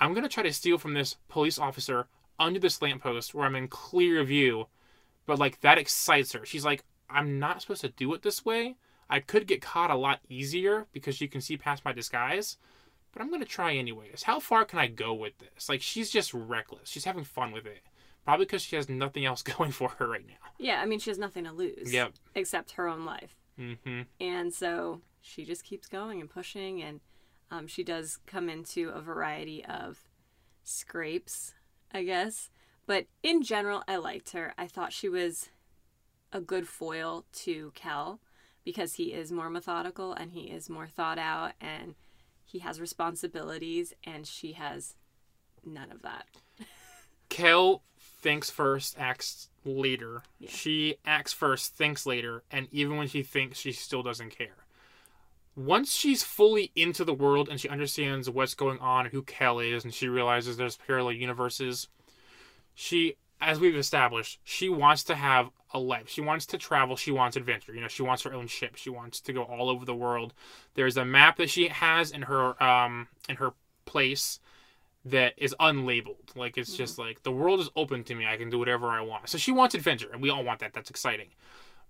[0.01, 3.69] "I'm gonna try to steal from this police officer under this lamppost where I'm in
[3.69, 4.67] clear view,"
[5.27, 6.45] but like that excites her.
[6.45, 8.77] She's like, "I'm not supposed to do it this way.
[9.09, 12.57] I could get caught a lot easier because you can see past my disguise."
[13.13, 14.25] But I'm gonna try anyways.
[14.25, 15.69] How far can I go with this?
[15.69, 16.89] Like she's just reckless.
[16.89, 17.83] She's having fun with it.
[18.27, 20.35] Probably because she has nothing else going for her right now.
[20.59, 21.93] Yeah, I mean, she has nothing to lose.
[21.93, 22.13] Yep.
[22.35, 23.37] Except her own life.
[23.59, 24.03] Mm-hmm.
[24.21, 27.01] And so she just keeps going and pushing, and
[27.51, 30.05] um, she does come into a variety of
[30.65, 31.55] scrapes,
[31.95, 32.51] I guess.
[32.87, 34.55] But in general, I liked her.
[34.57, 35.49] I thought she was
[36.33, 38.21] a good foil to Kell
[38.65, 41.95] because he is more methodical and he is more thought out and
[42.47, 44.95] he has responsibilities, and she has
[45.65, 46.27] none of that.
[47.29, 50.23] Kell thinks first, acts later.
[50.39, 50.51] Yeah.
[50.51, 54.65] She acts first, thinks later, and even when she thinks, she still doesn't care.
[55.57, 59.59] Once she's fully into the world and she understands what's going on and who Kell
[59.59, 61.89] is, and she realizes there's parallel universes,
[62.77, 66.09] she, as we've established, she wants to have a life.
[66.09, 66.95] She wants to travel.
[66.95, 67.75] She wants adventure.
[67.75, 68.77] You know, she wants her own ship.
[68.77, 70.33] She wants to go all over the world.
[70.75, 73.55] There's a map that she has in her um in her
[73.87, 74.39] place
[75.07, 76.37] that is unlabeled.
[76.37, 78.27] Like it's just like the world is open to me.
[78.27, 79.29] I can do whatever I want.
[79.29, 80.75] So she wants adventure, and we all want that.
[80.75, 81.29] That's exciting.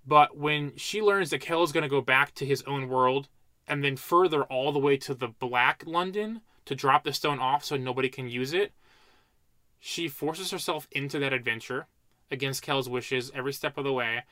[0.07, 3.29] But when she learns that Kell is going to go back to his own world
[3.67, 7.65] and then further all the way to the Black London to drop the stone off
[7.65, 8.73] so nobody can use it,
[9.79, 11.87] she forces herself into that adventure
[12.31, 14.25] against Kell's wishes every step of the way.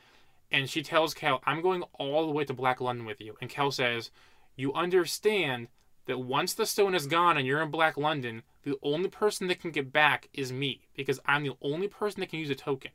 [0.50, 3.36] And she tells Kell, I'm going all the way to Black London with you.
[3.40, 4.10] And Kell says,
[4.56, 5.68] You understand
[6.06, 9.60] that once the stone is gone and you're in Black London, the only person that
[9.60, 12.90] can get back is me because I'm the only person that can use a token.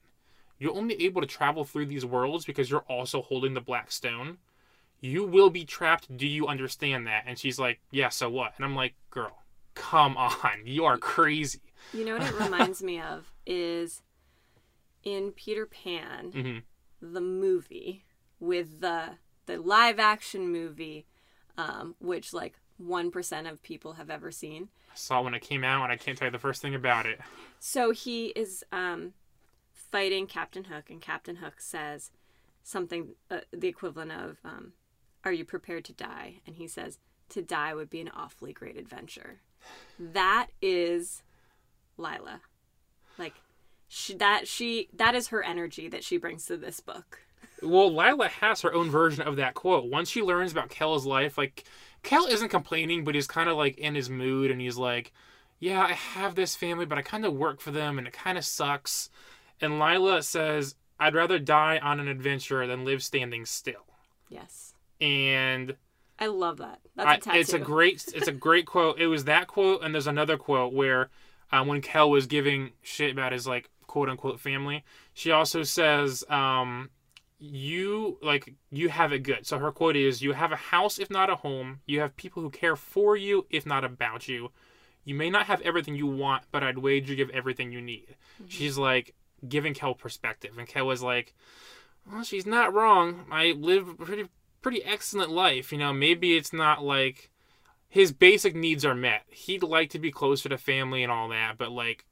[0.58, 4.38] You're only able to travel through these worlds because you're also holding the black stone.
[5.00, 6.16] You will be trapped.
[6.16, 7.24] Do you understand that?
[7.26, 8.54] And she's like, Yeah, so what?
[8.58, 10.66] And I'm like, Girl, come on.
[10.66, 11.62] You are crazy.
[11.94, 14.02] You know what it reminds me of is
[15.04, 16.58] in Peter Pan, hmm
[17.02, 18.04] the movie
[18.40, 19.12] with the
[19.46, 21.06] the live action movie,
[21.58, 24.70] um, which like one percent of people have ever seen.
[24.92, 26.76] I saw it when it came out, and I can't tell you the first thing
[26.76, 27.20] about it.
[27.60, 29.14] So he is um,
[29.72, 32.12] fighting Captain Hook, and Captain Hook says
[32.64, 34.74] something uh, the equivalent of, um,
[35.24, 38.78] "Are you prepared to die?" And he says, "To die would be an awfully great
[38.78, 39.42] adventure."
[39.98, 41.24] That is
[42.00, 42.42] Lila,
[43.18, 43.42] like
[43.88, 44.48] she, that.
[44.48, 47.28] She that is her energy that she brings to this book.
[47.62, 49.86] Well, Lila has her own version of that quote.
[49.86, 51.66] Once she learns about Kell's life, like
[52.04, 55.12] Kell isn't complaining, but he's kind of like in his mood, and he's like,
[55.60, 58.38] "Yeah, I have this family, but I kind of work for them, and it kind
[58.38, 59.10] of sucks."
[59.62, 63.86] And Lila says, "I'd rather die on an adventure than live standing still."
[64.30, 65.78] Yes, And
[66.20, 66.80] I love that.
[66.96, 67.40] That's I, a tattoo.
[67.40, 69.00] it's a great, it's a great quote.
[69.00, 71.10] It was that quote, and there's another quote where
[71.52, 74.84] um, when Kell was giving shit about his like quote unquote family,
[75.14, 76.90] she also says, um,
[77.40, 81.10] "You like you have it good." So her quote is, "You have a house, if
[81.10, 81.82] not a home.
[81.86, 84.52] You have people who care for you, if not about you.
[85.06, 88.16] You may not have everything you want, but I'd wager you have everything you need."
[88.48, 89.16] She's like
[89.48, 91.34] giving Kell perspective, and Kell was like,
[92.10, 93.26] "Well, she's not wrong.
[93.32, 94.30] I live a pretty
[94.62, 95.72] pretty excellent life.
[95.72, 97.29] You know, maybe it's not like."
[97.90, 99.24] His basic needs are met.
[99.28, 102.06] He'd like to be closer to family and all that, but like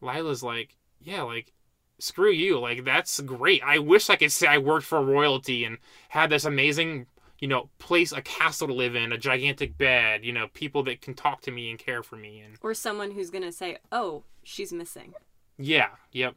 [0.00, 1.52] Lila's like, yeah, like
[1.98, 2.58] screw you.
[2.58, 3.62] Like that's great.
[3.62, 7.06] I wish I could say I worked for royalty and had this amazing,
[7.38, 11.02] you know, place, a castle to live in, a gigantic bed, you know, people that
[11.02, 14.24] can talk to me and care for me and or someone who's gonna say, "Oh,
[14.42, 15.12] she's missing."
[15.58, 16.36] yeah, yep.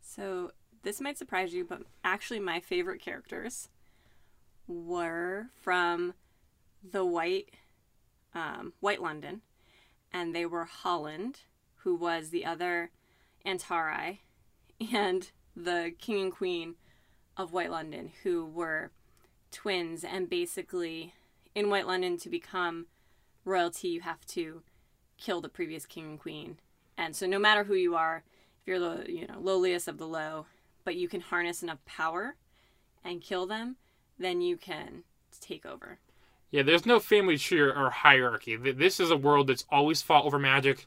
[0.00, 3.68] So this might surprise you, but actually, my favorite characters
[4.66, 6.14] were from
[6.82, 7.50] the White
[8.34, 9.42] um, White London,
[10.12, 11.40] and they were Holland,
[11.76, 12.90] who was the other
[13.44, 14.18] Antari,
[14.92, 16.74] and the King and Queen
[17.36, 18.90] of White London, who were
[19.50, 21.14] twins, and basically
[21.54, 22.86] in White London to become
[23.44, 24.62] royalty, you have to
[25.16, 26.58] kill the previous king and queen,
[26.96, 28.22] and so no matter who you are,
[28.60, 30.46] if you're the you know lowliest of the low,
[30.84, 32.36] but you can harness enough power
[33.04, 33.76] and kill them,
[34.18, 35.04] then you can
[35.40, 35.98] take over.
[36.50, 38.56] Yeah, there's no family tree or, hierarchy.
[38.56, 40.86] This is a world that's always fought over magic.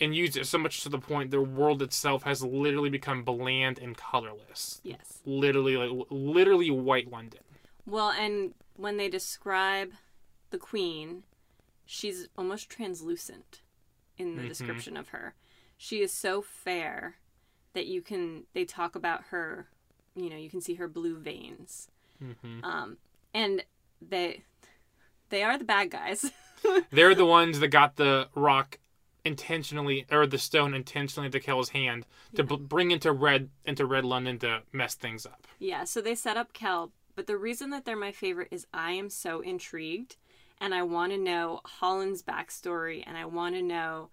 [0.00, 3.80] and used it so much to the point the world itself has literally become bland
[3.80, 4.80] and colorless.
[4.84, 5.18] Yes.
[5.26, 7.40] Literally, like literally white London.
[7.84, 9.92] Well, and when they describe
[10.50, 11.24] the queen,
[11.84, 13.60] she's almost translucent
[14.16, 14.48] in the Mhm.
[14.48, 15.34] description of her.
[15.76, 17.16] She is so fair
[17.72, 19.68] that you can they talk about her,
[20.14, 21.88] you know, you can see her blue veins.
[22.20, 22.98] hmm Um
[23.34, 23.64] and
[24.00, 24.44] they
[25.30, 26.30] they are the bad guys.
[26.90, 28.78] They're the ones that got the rock
[29.24, 34.04] intentionally, or the stone intentionally to Kell's hand to b- bring into red into red
[34.04, 35.46] London to mess things up.
[35.58, 38.92] Yeah, so they set up Kell, but the reason that they're my favorite is I
[38.92, 40.16] am so intrigued
[40.60, 44.10] and I want to know Holland's backstory and I want to know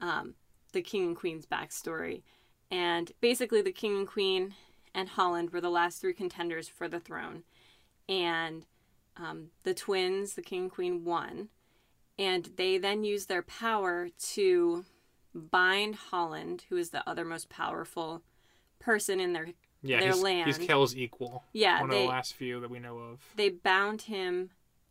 [0.00, 0.34] um,
[0.72, 2.22] the king and queen's backstory.
[2.70, 4.54] And basically, the king and queen
[4.94, 7.44] and Holland were the last three contenders for the throne.
[8.08, 8.66] And
[9.16, 11.48] um, the twins, the king and queen, won.
[12.18, 14.84] And they then used their power to
[15.34, 18.22] bind Holland, who is the other most powerful
[18.78, 19.48] person in their
[19.82, 20.46] Yeah, Their he's, land.
[20.56, 21.44] he's Kell's equal.
[21.52, 23.20] yeah one they of the last few that we know of.
[23.36, 24.50] they bound him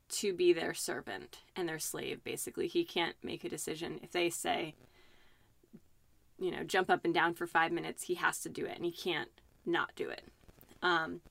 [0.09, 4.29] to be their servant and their slave basically he can't make a decision if they
[4.29, 4.75] say
[6.38, 8.85] you know jump up and down for five minutes he has to do it and
[8.85, 9.29] he can't
[9.65, 10.25] not do it
[10.83, 11.21] um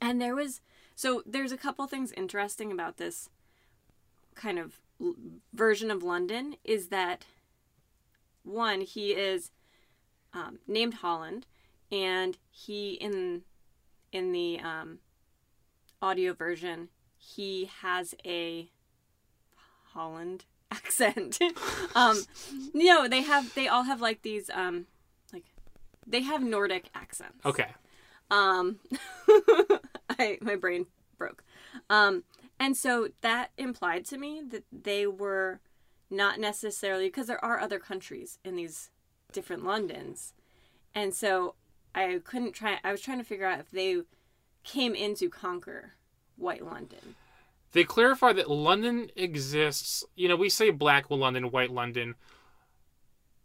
[0.00, 0.60] and there was
[0.94, 3.28] so there's a couple things interesting about this
[4.34, 5.14] kind of l-
[5.52, 7.24] version of london is that
[8.42, 9.50] one he is
[10.32, 11.46] um, named holland
[11.90, 13.42] and he in
[14.12, 14.98] in the um,
[16.00, 18.68] audio version, he has a
[19.92, 21.38] Holland accent.
[21.94, 22.22] um,
[22.72, 24.86] no, they have they all have like these um,
[25.32, 25.44] like
[26.06, 27.44] they have Nordic accents.
[27.44, 27.68] Okay.
[28.30, 28.78] Um,
[30.18, 30.86] I my brain
[31.18, 31.42] broke.
[31.90, 32.24] Um,
[32.58, 35.60] and so that implied to me that they were
[36.10, 38.90] not necessarily because there are other countries in these
[39.32, 40.32] different Londons,
[40.94, 41.54] and so
[41.94, 42.78] I couldn't try.
[42.84, 44.02] I was trying to figure out if they
[44.62, 45.94] came in to conquer
[46.36, 47.16] White London.
[47.72, 50.04] They clarify that London exists.
[50.14, 52.14] You know, we say black London, white London.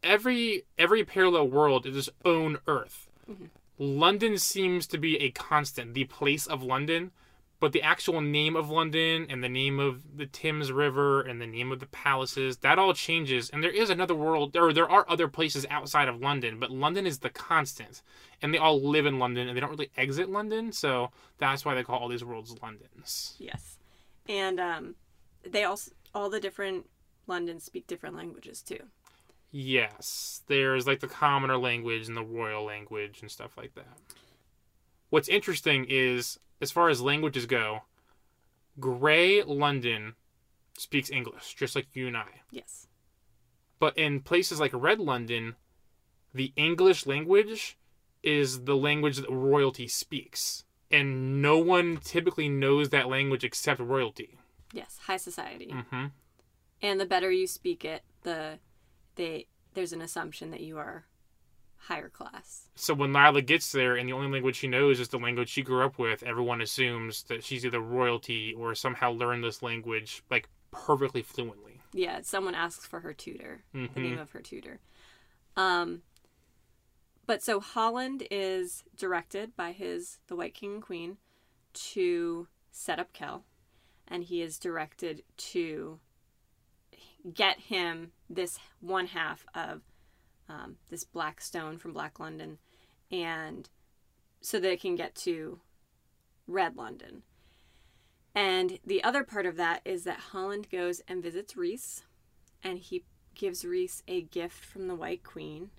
[0.04, 3.10] Every every parallel world is its own Earth.
[3.30, 3.50] Mhm.
[3.80, 7.12] London seems to be a constant, the place of London,
[7.62, 11.48] but the actual name of London and the name of the Thames River and the
[11.48, 13.50] name of the palaces that all changes.
[13.50, 17.08] And there is another world, or there are other places outside of London, but London
[17.08, 18.02] is the constant,
[18.42, 21.74] and they all live in London and they don't really exit London, so that's why
[21.74, 23.36] they call all these worlds Londons.
[23.40, 23.78] Yes,
[24.28, 24.96] and um,
[25.44, 26.90] they also all the different
[27.28, 28.80] Londons speak different languages too.
[29.52, 33.98] Yes, there's like the commoner language and the royal language and stuff like that.
[35.10, 37.82] What's interesting is, as far as languages go,
[38.80, 40.14] Grey London
[40.78, 42.28] speaks English, just like you and I.
[42.52, 42.88] Yes.
[43.80, 45.56] But in places like Red London,
[46.34, 47.78] the English language
[48.22, 50.64] is the language that royalty speaks.
[50.92, 54.38] And no one typically knows that language except royalty.
[54.74, 55.72] Yes, high society.
[55.74, 56.06] Mm-hmm.
[56.82, 58.60] And the better you speak it, the
[59.20, 61.04] they there's an assumption that you are
[61.76, 62.70] higher class.
[62.76, 65.62] So when Lila gets there and the only language she knows is the language she
[65.62, 70.48] grew up with, everyone assumes that she's either royalty or somehow learned this language like
[70.72, 71.82] perfectly fluently.
[71.94, 73.96] Yeah, someone asks for her tutor, the Mhm.
[73.98, 74.80] name of her tutor.
[75.56, 76.02] Um
[77.26, 81.18] but so Holland is directed by his the White King and Queen
[81.74, 83.44] to set up Kell
[84.08, 86.00] and he is directed to
[87.34, 89.82] get him this one half of
[90.48, 92.58] um, this black stone from Black London,
[93.12, 93.70] and
[94.42, 95.60] so that it can get to
[96.48, 97.24] Red London.
[98.36, 102.04] And the other part of that is that Holland goes and visits Reese,
[102.64, 103.04] and he
[103.36, 105.72] gives Reese a gift from the White Queen,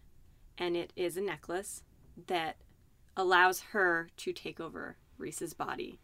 [0.58, 1.82] and it is a necklace
[2.26, 2.56] that
[3.16, 5.98] allows her to take over Reese's body.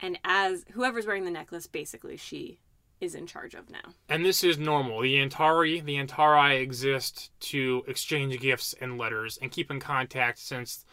[0.00, 2.58] And as whoever's wearing the necklace, basically, she
[3.00, 3.94] is in charge of now.
[4.08, 5.00] And this is normal.
[5.00, 10.84] The Antari, the Antari exist to exchange gifts and letters and keep in contact since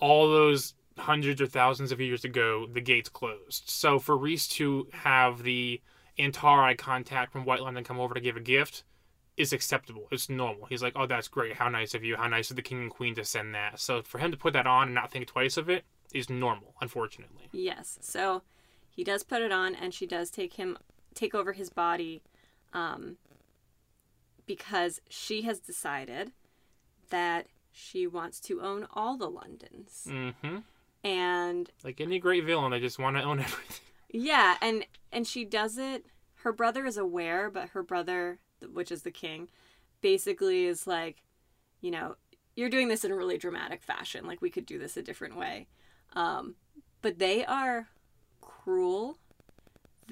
[0.00, 3.64] all those hundreds or thousands of years ago the gates closed.
[3.66, 5.80] So for Reese to have the
[6.18, 8.84] Antari contact from White London come over to give a gift
[9.36, 10.08] is acceptable.
[10.10, 10.66] It's normal.
[10.66, 11.56] He's like, "Oh, that's great.
[11.56, 12.16] How nice of you.
[12.16, 14.52] How nice of the king and queen to send that." So for him to put
[14.52, 17.48] that on and not think twice of it is normal, unfortunately.
[17.50, 17.98] Yes.
[18.02, 18.42] So
[18.90, 20.76] he does put it on, and she does take him
[21.14, 22.22] take over his body,
[22.72, 23.16] um,
[24.46, 26.32] because she has decided
[27.10, 30.58] that she wants to own all the Londons, Mm-hmm.
[31.04, 33.86] and Like any great villain, they just want to own everything.
[34.10, 36.04] yeah, and and she does it.
[36.36, 38.38] Her brother is aware, but her brother,
[38.72, 39.48] which is the king,
[40.00, 41.22] basically is like,
[41.80, 42.16] you know,
[42.56, 44.26] you're doing this in a really dramatic fashion.
[44.26, 45.68] Like we could do this a different way.
[46.14, 46.56] Um,
[47.00, 47.88] but they are
[48.40, 49.18] cruel.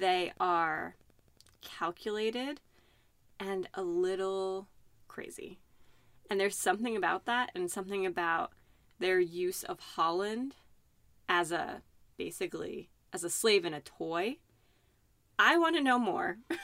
[0.01, 0.95] They are
[1.61, 2.59] calculated
[3.39, 4.67] and a little
[5.07, 5.59] crazy.
[6.27, 8.51] And there's something about that and something about
[8.97, 10.55] their use of Holland
[11.29, 11.83] as a
[12.17, 14.37] basically as a slave and a toy.
[15.37, 16.37] I want to know more.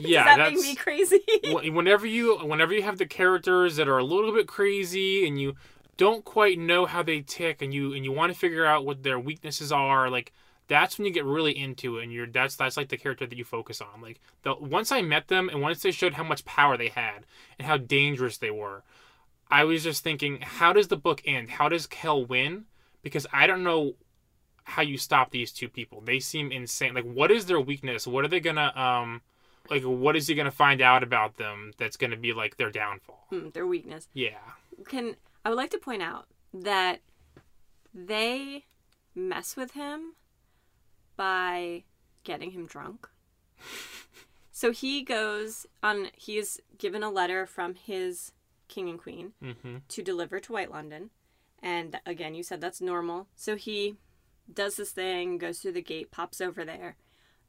[0.00, 1.20] Yeah, Does that make me crazy?
[1.44, 5.54] Whenever you whenever you have the characters that are a little bit crazy and you
[5.96, 9.02] don't quite know how they tick and you and you want to figure out what
[9.02, 10.32] their weaknesses are like
[10.68, 13.38] that's when you get really into it and you're that's that's like the character that
[13.38, 14.00] you focus on.
[14.00, 17.24] Like the once i met them and once they showed how much power they had
[17.58, 18.82] and how dangerous they were
[19.50, 21.50] i was just thinking how does the book end?
[21.50, 22.64] How does kell win?
[23.02, 23.94] Because i don't know
[24.64, 26.00] how you stop these two people.
[26.00, 26.92] They seem insane.
[26.94, 28.04] Like what is their weakness?
[28.04, 29.22] What are they gonna um
[29.70, 33.26] like what is he gonna find out about them that's gonna be like their downfall?
[33.30, 34.08] Hmm, their weakness.
[34.12, 34.38] yeah.
[34.88, 35.14] Can
[35.44, 37.00] I would like to point out that
[37.94, 38.64] they
[39.14, 40.14] mess with him
[41.16, 41.84] by
[42.24, 43.08] getting him drunk.
[44.50, 48.32] so he goes on he is given a letter from his
[48.68, 51.10] king and queen mm-hmm to deliver to White London.
[51.62, 53.28] And again, you said that's normal.
[53.34, 53.96] So he
[54.52, 56.96] does this thing, goes through the gate, pops over there,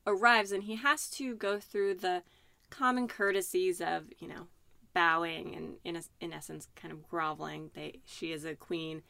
[0.05, 2.23] arrives, and he has to go through the
[2.69, 4.47] common courtesies of, you know,
[4.93, 7.69] bowing and in, in essence kind of groveling.
[7.75, 9.03] They she is a queen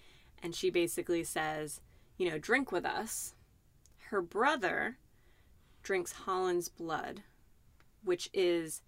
[0.43, 1.81] and she basically says,
[2.17, 3.33] you know, drink with us.
[4.09, 4.97] Her brother
[5.83, 7.23] drinks Holland's blood,
[8.03, 8.81] which is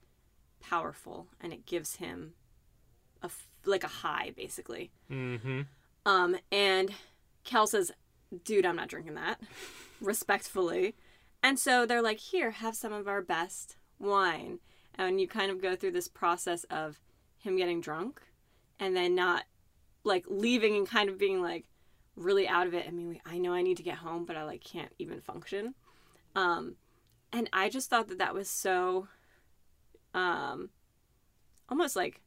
[0.61, 2.33] powerful and it gives him
[3.21, 3.29] a
[3.65, 4.91] like a high basically.
[5.11, 5.61] mm-hmm
[6.05, 6.91] Um, and
[7.43, 7.91] Kell says,
[8.43, 9.41] dude, I'm not drinking that.
[10.01, 10.95] Respectfully.
[11.43, 14.59] And so they're like, here, have some of our best wine.
[14.95, 16.99] And you kind of go through this process of
[17.37, 18.21] him getting drunk
[18.79, 19.43] and then not
[20.03, 21.65] like leaving and kind of being like
[22.19, 22.85] really out of it.
[22.87, 25.73] I mean, I know I need to get home, but I like can't even function.
[26.35, 26.75] Um,
[27.31, 29.07] and I just thought that that was so,
[30.13, 30.69] um,
[31.69, 32.21] almost like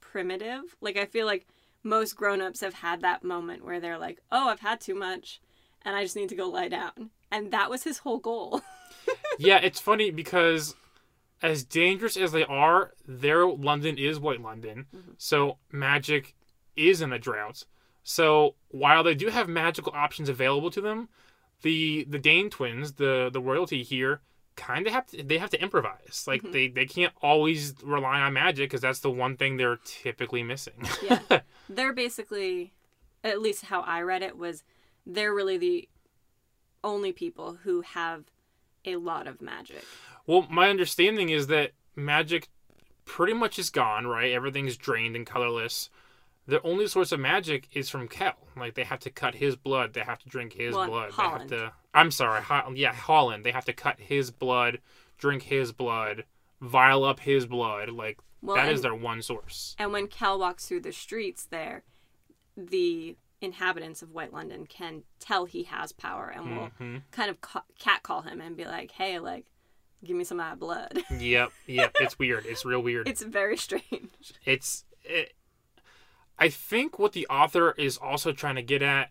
[0.00, 0.76] primitive.
[0.80, 1.46] Like I feel like
[1.82, 5.40] most grown-ups have had that moment where they're like, "Oh, I've had too much
[5.82, 8.62] and I just need to go lie down." And that was his whole goal.
[9.38, 10.74] yeah, it's funny because
[11.42, 14.86] as dangerous as they are, their London is White London.
[15.16, 16.34] So magic
[16.76, 17.64] is in a drought.
[18.02, 21.08] So while they do have magical options available to them,
[21.62, 24.20] the the Dane twins, the the royalty here,
[24.56, 26.24] kind of have to they have to improvise.
[26.26, 26.52] Like mm-hmm.
[26.52, 30.86] they they can't always rely on magic because that's the one thing they're typically missing.
[31.02, 31.40] Yeah.
[31.68, 32.72] they're basically
[33.22, 34.62] at least how I read it was
[35.06, 35.88] they're really the
[36.82, 38.24] only people who have
[38.84, 39.84] a lot of magic.
[40.26, 42.48] Well, my understanding is that magic
[43.04, 44.32] pretty much is gone, right?
[44.32, 45.90] Everything's drained and colorless.
[46.50, 48.34] The only source of magic is from Kell.
[48.56, 49.92] Like they have to cut his blood.
[49.94, 51.10] They have to drink his Well, blood.
[51.12, 51.50] Holland.
[51.50, 51.72] They have to.
[51.94, 52.42] I'm sorry.
[52.42, 53.44] Ho- yeah, Holland.
[53.44, 54.78] They have to cut his blood,
[55.18, 56.24] drink his blood,
[56.60, 57.90] vial up his blood.
[57.90, 59.74] Like Well, that is and- their one source.
[59.78, 61.84] And when Kell walks through the streets there,
[62.56, 67.40] the inhabitants of White London can tell he has power and will hmm kind of
[67.40, 69.46] ca- catcall him and be like, "Hey, like,
[70.04, 71.50] give me some of that blood." Yep.
[71.66, 71.96] Yep.
[72.00, 72.44] it's weird.
[72.46, 73.08] It's real weird.
[73.08, 74.32] it's very strange.
[74.44, 75.32] it's it,
[76.40, 79.10] i think what the author is also trying to get at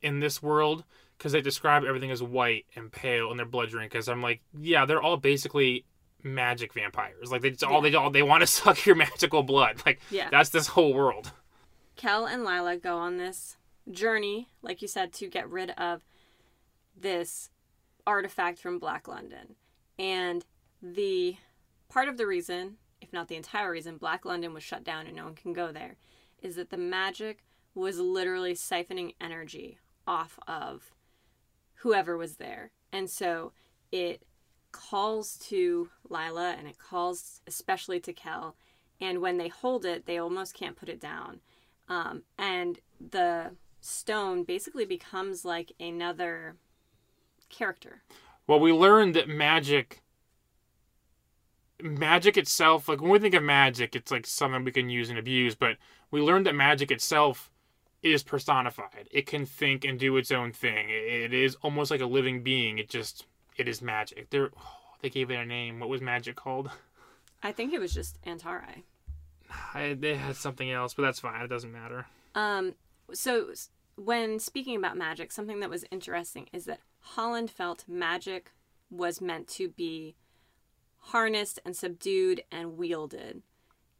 [0.00, 0.84] in this world
[1.18, 4.40] because they describe everything as white and pale and their blood drink, drinkers i'm like
[4.58, 5.84] yeah they're all basically
[6.22, 9.82] magic vampires like they just all they all they want to suck your magical blood
[9.84, 10.28] like Yeah.
[10.30, 11.32] that's this whole world
[11.96, 13.56] Kell and Lila go on this
[13.90, 16.02] journey, like you said, to get rid of
[16.96, 17.50] this
[18.06, 19.56] artifact from Black London.
[19.98, 20.44] And
[20.80, 21.36] the
[21.88, 25.16] part of the reason, if not the entire reason, Black London was shut down and
[25.16, 25.96] no one can go there,
[26.42, 30.92] is that the magic was literally siphoning energy off of
[31.76, 32.72] whoever was there.
[32.92, 33.52] And so
[33.92, 34.22] it
[34.72, 38.56] calls to Lila and it calls especially to Kell.
[39.00, 41.40] And when they hold it, they almost can't put it down.
[41.88, 46.56] Um, and the stone basically becomes like another
[47.48, 48.02] character.
[48.46, 50.02] well we learned that magic
[51.80, 55.18] magic itself like when we think of magic it's like something we can use and
[55.18, 55.76] abuse but
[56.10, 57.50] we learned that magic itself
[58.02, 59.08] is personified.
[59.10, 60.86] It can think and do its own thing.
[60.88, 62.78] It is almost like a living being.
[62.78, 63.26] It just
[63.56, 64.30] it is magic.
[64.30, 64.50] There
[65.00, 65.80] they gave it a name.
[65.80, 66.70] What was magic called?
[67.42, 68.82] I think it was just Antari.
[69.74, 71.42] I, they had something else but that's fine.
[71.42, 72.06] It doesn't matter.
[72.34, 72.74] Um,
[73.12, 73.52] so
[73.96, 78.52] when speaking about magic, something that was interesting is that Holland felt magic
[78.90, 80.14] was meant to be
[81.08, 83.42] harnessed and subdued and wielded.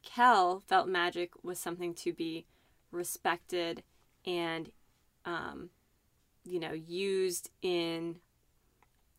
[0.02, 2.46] Kell felt magic was something to be
[2.90, 3.82] respected
[4.24, 4.70] and,
[5.24, 5.70] um,
[6.44, 8.16] you know, used in.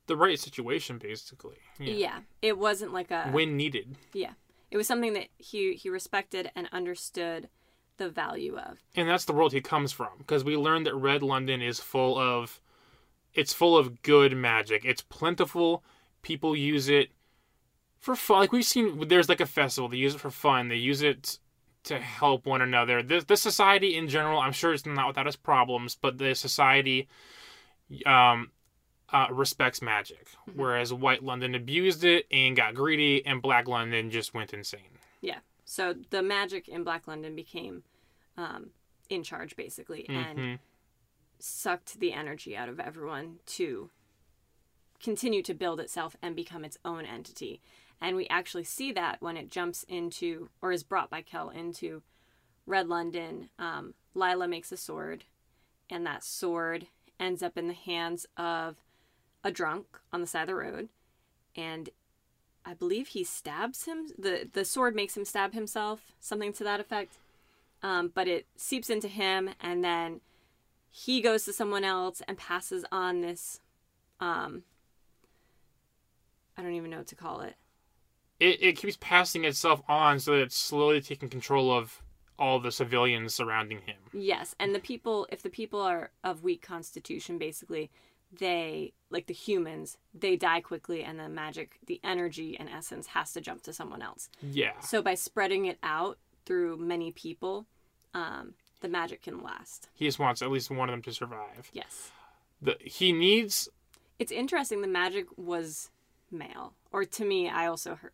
[0.08, 1.58] The right situation, basically.
[1.80, 2.20] Yeah.
[2.42, 3.30] it wasn't like a.
[3.30, 3.98] When needed.
[4.14, 4.34] Yeah,
[4.72, 7.50] it was something that he he respected and understood
[7.98, 8.80] the value of.
[8.96, 12.18] And that's the world he comes from, because we learned that Red London is full
[12.18, 12.60] of.
[13.36, 14.84] It's full of good magic.
[14.84, 15.84] It's plentiful.
[16.24, 17.12] People use it
[18.00, 18.40] for fun.
[18.40, 19.90] Like we've seen, there's like a festival.
[19.90, 20.70] They use it for fun.
[20.70, 21.40] They use it
[21.84, 23.02] to help one another.
[23.04, 27.08] The, the society in general, I'm sure it's not without its problems, but the society
[28.06, 28.52] um,
[29.12, 30.28] uh, respects magic.
[30.50, 30.60] Mm-hmm.
[30.60, 35.00] Whereas White London abused it and got greedy, and Black London just went insane.
[35.22, 35.40] Yeah.
[35.66, 37.84] So the magic in Black London became
[38.38, 38.72] um,
[39.10, 40.60] in charge, basically, and Mhm.
[41.40, 43.90] sucked the energy out of everyone to
[45.02, 47.62] continue to build itself and become its own entity.
[48.02, 52.02] And we actually see that when it jumps into, or is brought by Kell into
[52.66, 53.50] Red London.
[53.58, 55.26] Um, Lila makes a sword,
[55.90, 56.88] and that sword
[57.20, 58.78] ends up in the hands of
[59.44, 60.90] a drunk on the side of the road.
[61.56, 61.90] And
[62.66, 64.08] I believe he stabs him.
[64.18, 67.18] the The sword makes him stab himself, something to that effect.
[67.82, 70.22] Um, but it seeps into him, and then
[70.90, 73.62] he goes to someone else and passes on this.
[74.20, 74.64] Um,
[76.58, 77.56] I don't even know what to call it.
[78.40, 82.02] It, it keeps passing itself on so that it's slowly taking control of
[82.38, 83.98] all the civilians surrounding him.
[84.14, 87.92] Yes, and the people, if the people are of weak constitution, basically,
[88.32, 93.34] they like the humans, they die quickly, and the magic, the energy and essence has
[93.34, 94.30] to jump to someone else.
[94.42, 94.80] Yeah.
[94.80, 97.66] So by spreading it out through many people,
[98.14, 99.90] um, the magic can last.
[99.94, 101.70] He just wants at least one of them to survive.
[101.74, 102.12] Yes,
[102.62, 103.68] The, he needs
[104.20, 104.82] it's interesting.
[104.82, 105.90] The magic was
[106.30, 108.12] male, or to me, I also heard,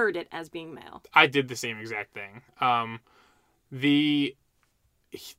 [0.00, 1.02] heard it as being male.
[1.12, 2.40] I did the same exact thing.
[2.58, 3.00] Um,
[3.70, 4.34] the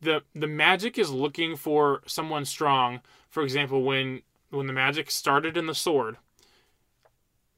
[0.01, 3.01] the the magic is looking for someone strong.
[3.27, 6.17] For example, when when the magic started in the sword,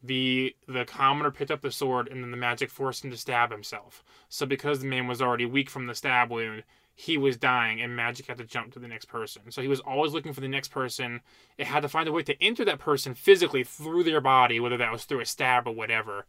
[0.02, 3.52] the the commoner picked up the sword and then the magic forced him to stab
[3.52, 4.02] himself.
[4.30, 6.64] So because the man was already weak from the stab wound,
[6.96, 9.52] he was dying and magic had to jump to the next person.
[9.52, 11.20] So he was always looking for the next person.
[11.58, 14.78] It had to find a way to enter that person physically through their body, whether
[14.78, 16.26] that was through a stab or whatever,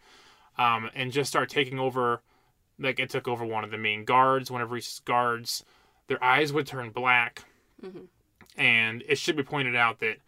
[0.58, 2.20] um, and just start taking over.
[2.78, 4.50] Like it took over one of the main guards.
[4.50, 5.64] Whenever his guards,
[6.08, 7.44] their eyes would turn black,
[7.82, 8.08] Mhm.
[8.56, 10.18] and it should be pointed out that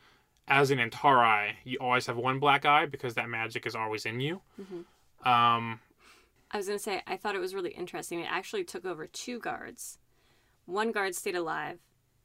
[0.48, 4.20] as an Antari, you always have one black eye because that magic is always in
[4.20, 4.42] you.
[4.60, 4.84] Mhm.
[5.26, 5.80] Um,
[6.52, 8.20] I was going to say, I thought it was really interesting.
[8.20, 9.98] It actually took over two guards.
[10.66, 11.80] One guard stayed alive,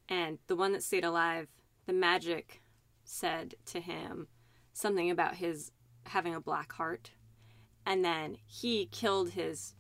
[0.08, 1.48] and the one that stayed alive,
[1.88, 2.62] the magic
[3.04, 4.28] said to him
[4.72, 5.72] something about his
[6.06, 7.12] having a black heart.
[7.86, 9.74] And then he killed his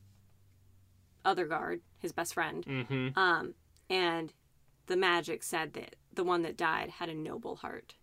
[1.24, 2.66] other guard, his best friend.
[2.66, 3.54] hmm Um,
[3.89, 4.34] and
[4.88, 7.95] the magic said that the one that died had a noble heart.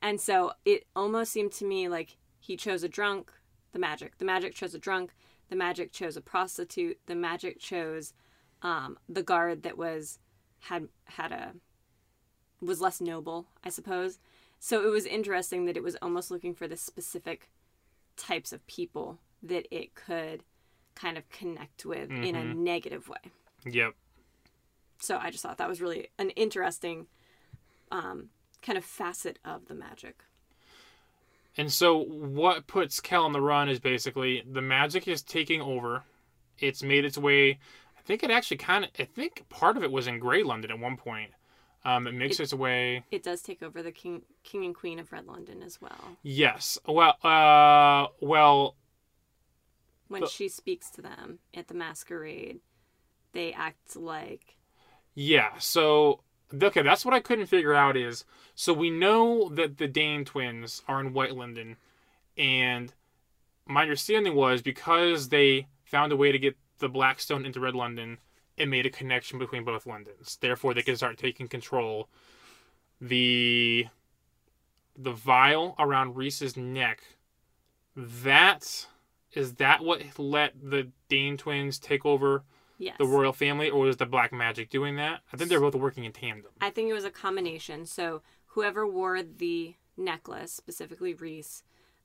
[0.00, 3.32] And so it almost seemed to me like he chose a drunk,
[3.72, 4.18] the magic.
[4.18, 5.12] The magic chose a drunk.
[5.48, 6.98] The magic chose a prostitute.
[7.06, 8.12] The magic chose
[8.62, 10.18] um, the guard that was
[10.60, 11.52] had had a
[12.60, 14.18] was less noble, I suppose.
[14.58, 17.50] So it was interesting that it was almost looking for this specific
[18.16, 20.42] types of people that it could
[20.94, 22.56] kind of connect with in a Mhm.
[22.56, 23.32] negative way.
[23.64, 23.94] Yep.
[25.00, 27.06] So I just thought that was really an interesting
[27.90, 28.30] um,
[28.62, 30.24] kind of facet of the magic.
[31.56, 36.02] And so what puts Kell on the run is basically the magic is taking over.
[36.58, 37.50] It's made its way.
[37.96, 38.90] I think it actually kind of.
[38.98, 41.30] I think part of it was in Grey London at one point.
[41.84, 43.04] Um, it makes It- its way.
[43.10, 46.16] It does take over the king, king and queen of Red London as well.
[46.22, 46.78] Yes.
[46.86, 47.16] Well.
[47.22, 48.08] Uh.
[48.20, 48.76] Well.
[50.08, 52.60] When But- she speaks to them at the masquerade,
[53.32, 54.56] they act like
[55.14, 55.58] Yeah.
[55.58, 56.20] So.
[56.52, 58.24] Okay, that's what I couldn't figure out is
[58.54, 61.76] so we know that the Dane twins are in White London,
[62.36, 62.94] and
[63.66, 68.18] my understanding was because they found a way to get the Blackstone into Red London,
[68.56, 70.38] it made a connection between both Londons.
[70.40, 72.08] Therefore, they could start taking control.
[73.00, 73.86] The
[74.96, 77.02] the vial around Reese's neck.
[77.96, 78.86] That
[79.32, 82.44] is that what let the Dane twins take over
[82.78, 82.96] yes.
[82.98, 85.20] the royal family, or was the black magic doing that?
[85.32, 86.52] I think they're both working in tandem.
[86.60, 87.86] I think it was a combination.
[87.86, 91.62] So whoever wore the necklace, specifically Reese,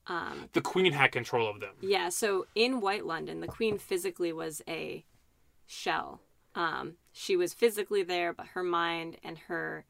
[0.08, 1.76] um, The queen had control of them.
[1.82, 5.06] Yeah, so in White London, the queen physically was a
[5.68, 6.22] shell.
[6.60, 9.86] Um, she was physically there, but her mind and her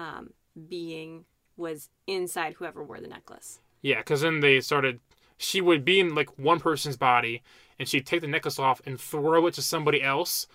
[0.00, 0.30] um,
[0.68, 3.60] being was inside whoever wore the necklace.
[3.82, 4.98] Yeah, because then they started.
[5.36, 7.44] She would be in like one person's body,
[7.78, 10.48] and she'd take the necklace off and throw it to somebody else.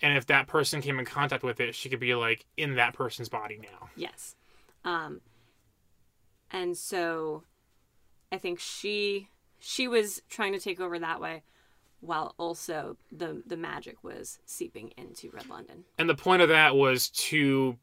[0.00, 2.94] And if that person came in contact with it, she could be like in that
[2.94, 3.88] person's body now.
[3.96, 4.36] Yes.
[4.84, 5.20] Um,
[6.52, 7.42] and so
[8.30, 11.42] I think she she was trying to take over that way
[12.00, 15.84] while also the the magic was seeping into Red London.
[15.98, 17.76] And the point of that was to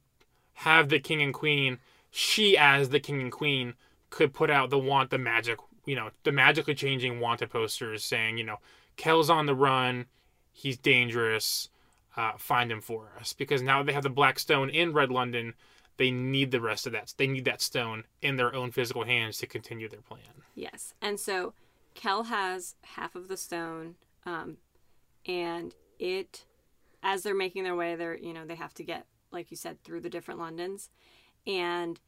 [0.53, 1.79] have the king and queen,
[2.11, 3.73] she as the king and queen
[4.09, 8.37] could put out the want the magic, you know, the magically changing wanted posters saying,
[8.37, 8.57] you know,
[8.95, 10.05] Kell's on the run,
[10.53, 11.69] he's dangerous,
[12.15, 13.33] uh, find him for us.
[13.33, 15.53] Because now they have the black stone in Red London,
[15.97, 17.13] they need the rest of that.
[17.17, 20.43] They need that stone in their own physical hands to continue their plan.
[20.55, 20.93] Yes.
[21.01, 21.53] And so
[21.93, 23.95] Kell has half of the stone,
[24.25, 24.57] um,
[25.25, 26.45] and it,
[27.03, 29.83] as they're making their way, they're you know they have to get like you said
[29.83, 30.89] through the different Londons,
[31.45, 31.99] and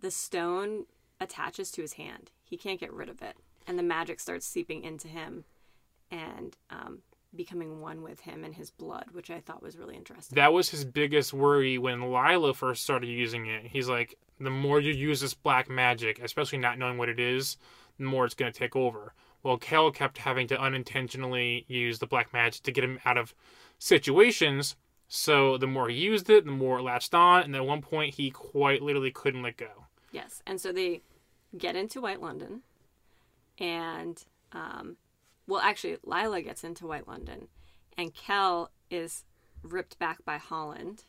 [0.00, 0.86] the stone
[1.20, 2.30] attaches to his hand.
[2.42, 5.44] He can't get rid of it, and the magic starts seeping into him,
[6.10, 7.00] and um,
[7.34, 10.36] becoming one with him and his blood, which I thought was really interesting.
[10.36, 13.66] That was his biggest worry when Lila first started using it.
[13.66, 17.56] He's like, the more you use this black magic, especially not knowing what it is,
[17.98, 19.14] the more it's going to take over.
[19.46, 23.32] Well, Kell kept having to unintentionally use the black magic to get him out of
[23.78, 24.74] situations.
[25.06, 28.14] So the more he used it, the more it latched on, and at one point
[28.14, 29.84] he quite literally couldn't let go.
[30.10, 31.02] Yes, and so they
[31.56, 32.62] get into White London,
[33.56, 34.20] and
[34.50, 34.96] um,
[35.46, 37.46] well, actually, Lila gets into White London,
[37.96, 39.22] and Kell is
[39.62, 41.04] ripped back by Holland,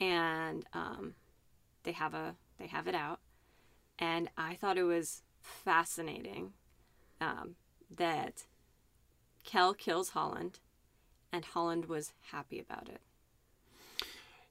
[0.00, 1.14] and um,
[1.84, 3.20] they have a they have it out,
[4.00, 6.54] and I thought it was fascinating
[7.20, 7.56] um,
[7.96, 8.44] that
[9.44, 10.60] Kell kills Holland,
[11.32, 13.00] and Holland was happy about it.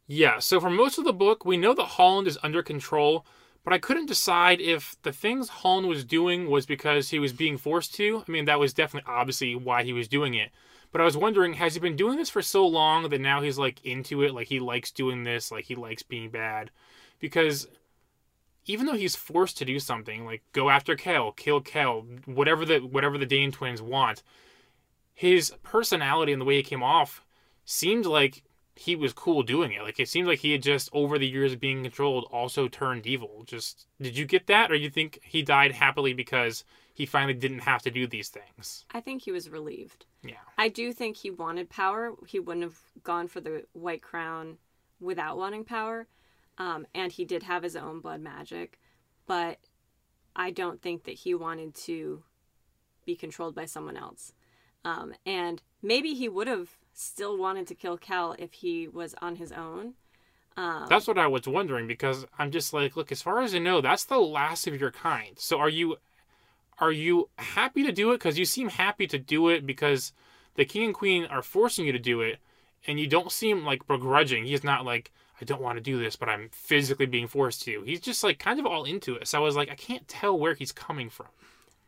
[0.08, 3.26] Yeah, so for most of the book, we know that Holland is under control,
[3.64, 7.58] but I couldn't decide if the things Holland was doing was because he was being
[7.58, 8.24] forced to.
[8.28, 10.52] I mean, that was definitely obviously why he was doing it.
[10.92, 13.58] But I was wondering, has he been doing this for so long that now he's
[13.58, 16.70] like into it, like he likes doing this, like he likes being bad?
[17.20, 17.68] Because
[18.66, 22.80] even though he's forced to do something like go after Kell, kill Kell, whatever the
[22.80, 24.24] whatever the Dane twins want,
[25.14, 27.26] his personality and the way he came off
[27.64, 28.44] seemed like
[28.76, 29.82] he was cool doing it.
[29.82, 33.08] Like it seemed like he had just over the years of being controlled also turned
[33.08, 33.44] evil.
[33.46, 37.60] Just did you get that or you think he died happily because he finally didn't
[37.60, 38.86] have to do these things?
[38.92, 40.06] I think he was relieved.
[40.24, 40.36] Yeah.
[40.58, 42.14] I do think he wanted power.
[42.28, 44.58] He wouldn't have gone for the white crown
[45.00, 46.08] without wanting power.
[46.58, 48.80] Um, and he did have his own blood magic,
[49.28, 49.60] but
[50.36, 52.24] I don't think that he wanted to
[53.06, 54.34] be controlled by someone else.
[54.84, 59.36] Um, and maybe he would have still wanted to kill Kell if he was on
[59.36, 59.94] his own.
[60.58, 63.60] Um, That's what I was wondering because I'm just like, look, as far as I
[63.60, 65.38] know, that's the last of your kind.
[65.38, 65.98] So are you
[66.80, 70.14] are you happy to do it because you seem happy to do it because
[70.56, 72.40] the king and queen are forcing you to do it
[72.88, 74.46] and you don't seem like begrudging.
[74.46, 77.82] He's not like I don't want to do this, but I'm physically being forced to.
[77.82, 79.28] He's just like kind of all into it.
[79.28, 81.28] So I was like, I can't tell where he's coming from.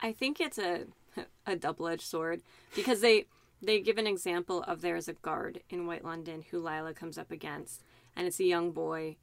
[0.02, 0.84] I think it's a
[1.46, 2.42] a double edged sword
[2.76, 3.26] because they
[3.62, 7.32] they give an example of there's a guard in White London who Lila comes up
[7.32, 7.84] against,
[8.16, 9.16] and it's a young boy,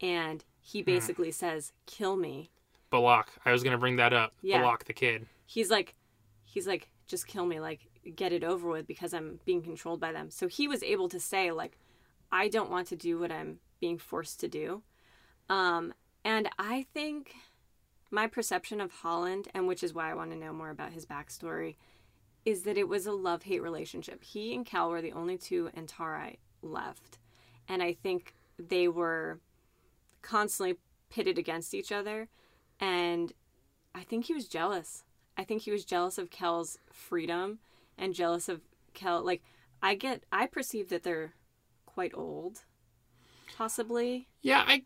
[0.00, 1.34] and he basically mm.
[1.34, 2.50] says, "Kill me."
[2.90, 3.28] Beloc.
[3.44, 4.32] I was gonna bring that up.
[4.42, 4.62] Yeah.
[4.62, 5.26] Beloc the kid.
[5.46, 5.94] He's like,
[6.44, 7.80] he's like, just kill me, like
[8.16, 10.30] get it over with because I'm being controlled by them.
[10.30, 11.78] So he was able to say like,
[12.30, 14.80] I don't want to do what I'm being forced to do.
[15.50, 15.92] Um,
[16.24, 17.34] and I think
[18.12, 21.04] my perception of Holland, and which is why I want to know more about his
[21.04, 21.74] backstory,
[22.44, 24.22] is that it was a love hate relationship.
[24.22, 27.18] He and Kell were the only two Antari left.
[27.68, 29.40] And I think they were
[30.22, 30.78] constantly
[31.10, 32.28] pitted against each other.
[32.78, 33.32] And
[33.96, 35.02] I think he was jealous.
[35.36, 37.58] I think he was jealous of Kell's freedom
[37.98, 38.60] and jealous of
[38.94, 39.24] Kell.
[39.24, 39.42] Like,
[39.82, 41.32] I get, I perceive that they're
[41.84, 42.60] quite old
[43.62, 44.26] possibly.
[44.40, 44.82] Yeah, I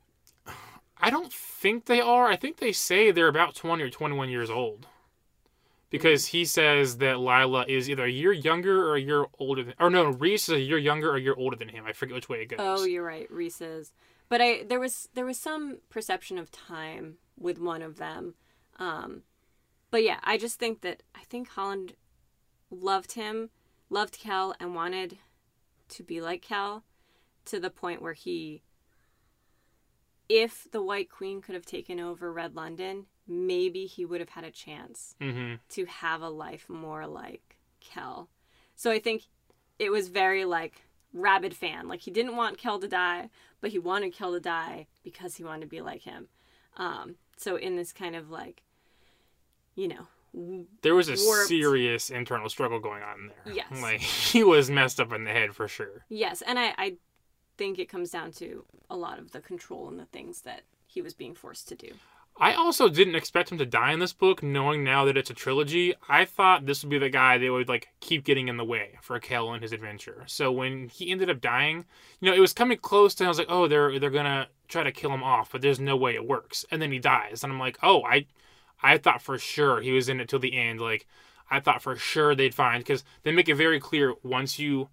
[0.98, 2.26] I don't think they are.
[2.26, 4.86] I think they say they're about 20 or 21 years old.
[5.88, 9.74] Because he says that Lila is either a year younger or a year older than
[9.80, 11.84] or no, Rhys is a year younger or a year older than him.
[11.86, 12.58] I forget which way it goes.
[12.60, 13.30] Oh, you're right.
[13.30, 13.92] Reese is.
[14.28, 18.34] But I there was there was some perception of time with one of them.
[18.78, 19.22] Um
[19.90, 21.94] but yeah, I just think that I think Holland
[22.68, 23.48] loved him,
[23.88, 25.18] loved Kell and wanted
[25.90, 26.82] to be like Kell
[27.46, 28.62] to the point where he
[30.28, 34.44] if the white queen could have taken over red london maybe he would have had
[34.44, 35.54] a chance mm-hmm.
[35.68, 38.28] to have a life more like kell
[38.74, 39.24] so i think
[39.78, 43.28] it was very like rabid fan like he didn't want kell to die
[43.60, 46.28] but he wanted kell to die because he wanted to be like him
[46.78, 48.62] um, so in this kind of like
[49.74, 50.06] you know
[50.82, 53.54] There was a warped- serious internal struggle going on there.
[53.54, 53.66] Yes.
[53.80, 56.04] Like he was messed up in the head for sure.
[56.10, 56.96] Yes, and I, I
[57.56, 61.02] think it comes down to a lot of the control and the things that he
[61.02, 61.92] was being forced to do.
[62.38, 65.34] I also didn't expect him to die in this book, knowing now that it's a
[65.34, 65.94] trilogy.
[66.06, 68.98] I thought this would be the guy that would like keep getting in the way
[69.00, 70.24] for Kell and his adventure.
[70.26, 71.86] So when he ended up dying,
[72.20, 74.82] you know, it was coming close to I was like, oh, they're they're gonna try
[74.82, 76.66] to kill him off, but there's no way it works.
[76.70, 78.26] And then he dies, and I'm like, oh, I
[78.82, 80.78] I thought for sure he was in it till the end.
[80.78, 81.06] Like
[81.50, 84.90] I thought for sure they'd find because they make it very clear once you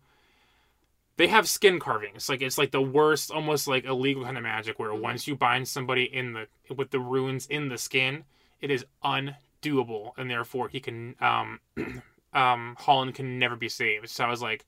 [1.18, 2.28] they have skin carvings.
[2.30, 5.68] Like it's like the worst, almost like illegal kind of magic where once you bind
[5.68, 8.24] somebody in the with the runes in the skin,
[8.62, 11.60] it is undoable, and therefore he can um
[12.34, 14.10] um Holland can never be saved.
[14.10, 14.66] So I was like,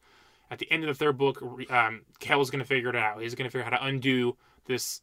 [0.51, 1.41] at the end of the third book,
[1.71, 3.21] um, Kell's gonna figure it out.
[3.21, 5.01] He's gonna figure out how to undo this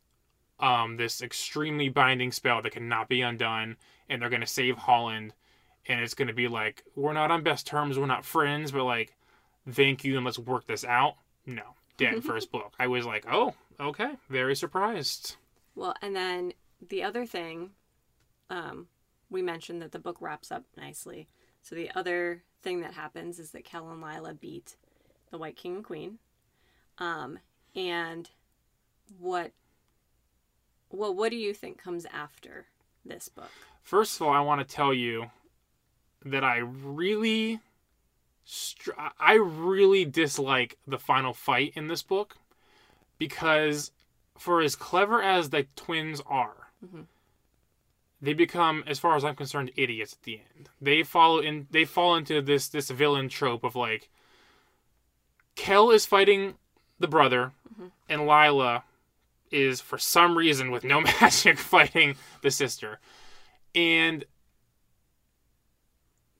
[0.60, 3.76] um this extremely binding spell that cannot be undone,
[4.08, 5.34] and they're gonna save Holland.
[5.88, 9.16] And it's gonna be like we're not on best terms, we're not friends, but like,
[9.68, 11.16] thank you and let's work this out.
[11.46, 11.62] No,
[11.96, 12.72] dead first book.
[12.78, 15.36] I was like, oh, okay, very surprised.
[15.74, 16.52] Well, and then
[16.88, 17.70] the other thing,
[18.50, 18.88] um,
[19.30, 21.28] we mentioned that the book wraps up nicely.
[21.62, 24.76] So the other thing that happens is that Kell and Lila beat
[25.30, 26.18] the White King and Queen.
[26.98, 27.38] Um,
[27.74, 28.28] and
[29.18, 29.52] what,
[30.90, 32.66] well, what do you think comes after
[33.04, 33.50] this book?
[33.82, 35.30] First of all, I want to tell you
[36.24, 37.60] that I really,
[38.44, 42.36] str- I really dislike the final fight in this book
[43.18, 43.92] because,
[44.38, 47.06] for as clever as the twins are, Mhm.
[48.20, 50.68] they become, as far as I'm concerned, idiots at the end.
[50.80, 54.08] They follow in, they fall into this this villain trope of like,
[55.54, 56.56] Kell is fighting
[56.98, 57.52] the brother,
[58.08, 58.84] and Lila
[59.50, 63.00] is for some reason with no magic fighting the sister.
[63.74, 64.24] And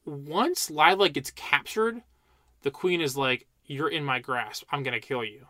[0.05, 2.03] once Lila gets captured,
[2.63, 4.65] the queen is like, You're in my grasp.
[4.71, 5.47] I'm going to kill you.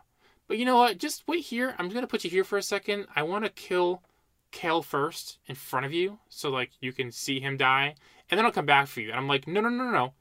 [0.47, 0.97] But you know what?
[0.97, 1.75] Just wait here.
[1.79, 3.07] I'm going to put you here for a second.
[3.15, 4.03] I want to kill
[4.51, 7.95] Kell first in front of you so like you can see him die.
[8.29, 9.09] And then I'll come back for you.
[9.09, 10.13] And I'm like, No, no, no, no, no.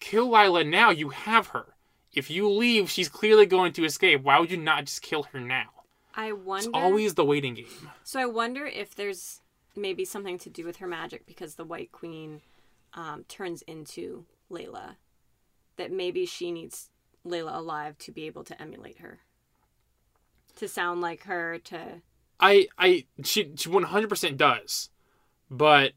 [0.00, 0.90] Kill Lila now.
[0.90, 1.74] You have her.
[2.12, 4.22] If you leave, she's clearly going to escape.
[4.22, 5.66] Why would you not just kill her now?
[6.14, 6.68] I wonder.
[6.68, 7.90] It's always the waiting game.
[8.04, 9.42] So I wonder if there's
[9.76, 12.40] maybe something to do with her magic because the White Queen
[12.96, 14.96] um, turns into Layla.
[15.76, 16.88] That maybe she needs
[17.24, 19.20] Layla alive to be able to emulate her.
[20.56, 22.00] To sound like her, to.
[22.40, 24.90] I I she she one hundred percent does,
[25.50, 25.92] but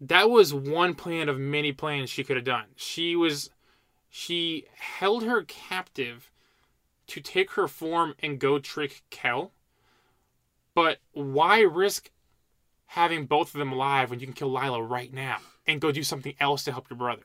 [0.00, 2.66] that was one plan of many plans she could have done.
[2.76, 3.50] She was
[4.08, 6.30] she held her captive
[7.08, 9.52] to take her form and go trick Kell.
[10.74, 12.10] But why risk
[12.86, 16.02] having both of them alive when you can kill Lila right now and go do
[16.02, 17.22] something else to help your brother?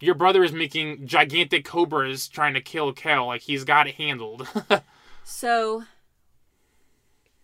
[0.00, 3.26] Your brother is making gigantic cobras trying to kill Kell.
[3.26, 4.46] Like he's got it handled.
[5.28, 5.82] So.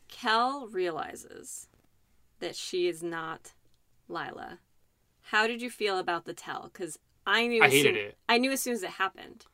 [0.08, 1.66] Kell realizes
[2.38, 3.52] that she is not
[4.08, 4.58] Lila.
[5.22, 6.70] How did you feel about the tell?
[6.72, 7.62] Because I knew.
[7.62, 8.16] I hated soon- it.
[8.28, 9.46] I knew as soon as it happened.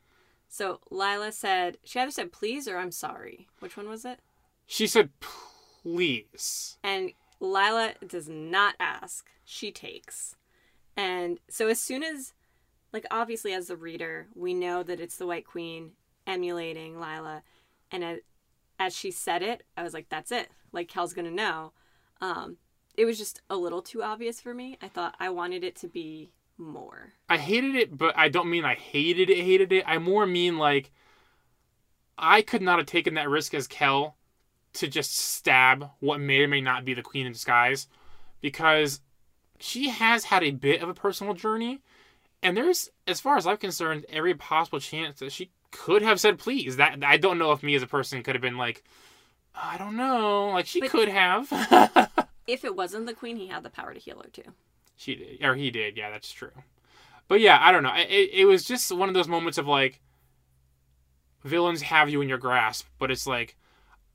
[0.48, 3.46] So Lila said she either said please or I'm sorry.
[3.60, 4.20] Which one was it?
[4.66, 10.36] she said, "Please." And Lila does not ask, she takes.
[10.98, 12.34] And so, as soon as,
[12.92, 15.92] like, obviously, as the reader, we know that it's the White Queen
[16.26, 17.44] emulating Lila.
[17.92, 18.18] And as,
[18.80, 20.48] as she said it, I was like, that's it.
[20.72, 21.72] Like, Kell's gonna know.
[22.20, 22.56] Um,
[22.96, 24.76] it was just a little too obvious for me.
[24.82, 27.12] I thought I wanted it to be more.
[27.28, 29.84] I hated it, but I don't mean I hated it, hated it.
[29.86, 30.90] I more mean like
[32.18, 34.16] I could not have taken that risk as Kell
[34.74, 37.86] to just stab what may or may not be the queen in disguise
[38.40, 39.00] because
[39.60, 41.80] she has had a bit of a personal journey
[42.42, 46.38] and there's as far as I'm concerned every possible chance that she could have said
[46.38, 46.76] please.
[46.76, 48.82] That I don't know if me as a person could have been like
[49.54, 51.50] I don't know, like she But- could have.
[52.46, 54.54] If it wasn't the Queen, he had the power to heal her too.
[54.96, 55.98] She did, or he did.
[55.98, 56.52] Yeah, that's true.
[57.28, 57.92] But yeah, I don't know.
[57.94, 60.00] It, it was just one of those moments of like,
[61.44, 63.54] villains have you in your grasp, but it's like,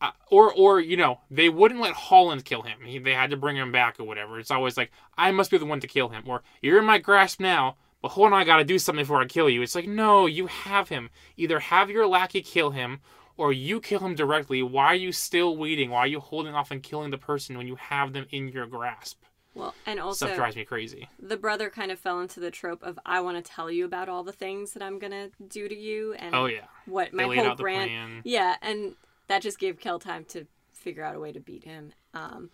[0.04, 2.78] uh, or or you know, they wouldn't let Holland kill him.
[2.86, 4.38] He, they had to bring him back or whatever.
[4.40, 7.00] It's always like, I must be the one to kill him, or you're in my
[7.00, 7.78] grasp now.
[8.02, 9.62] But hold on, I gotta do something before I kill you.
[9.62, 11.10] It's like, no, you have him.
[11.38, 13.00] Either have your lackey kill him,
[13.38, 14.62] or you kill him directly.
[14.62, 15.90] Why are you still waiting?
[15.90, 18.68] Why are you holding off and killing the person when you have them in your
[18.68, 19.22] grasp?
[19.56, 21.08] Well, and also Stuff drives me crazy.
[21.20, 24.10] the brother kind of fell into the trope of I want to tell you about
[24.10, 26.66] all the things that I'm gonna do to you and Oh yeah.
[26.88, 27.58] what my whole brand.
[27.58, 28.22] plan.
[28.26, 28.96] Yeah, and
[29.28, 32.50] that just gave Kell time to figure out a way to beat him, um,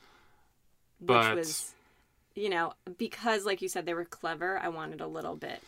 [0.99, 1.73] which But- was
[2.35, 4.57] you know, because like you said, they were clever.
[4.59, 5.61] I wanted a little bit.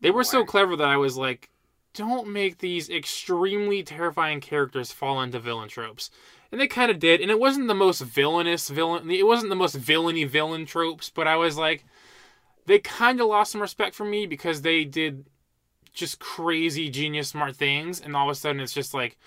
[0.00, 1.50] They were so clever that I was like,
[1.92, 6.10] don't make these extremely terrifying characters fall into villain tropes.
[6.50, 9.10] And they kind of did, and it wasn't the most villainous villain.
[9.10, 11.84] It wasn't the most villainy villain tropes, but I was like,
[12.66, 15.26] they kind of lost some respect for me because they did
[15.92, 19.18] just crazy, genius, smart things, and all of a sudden it's just like,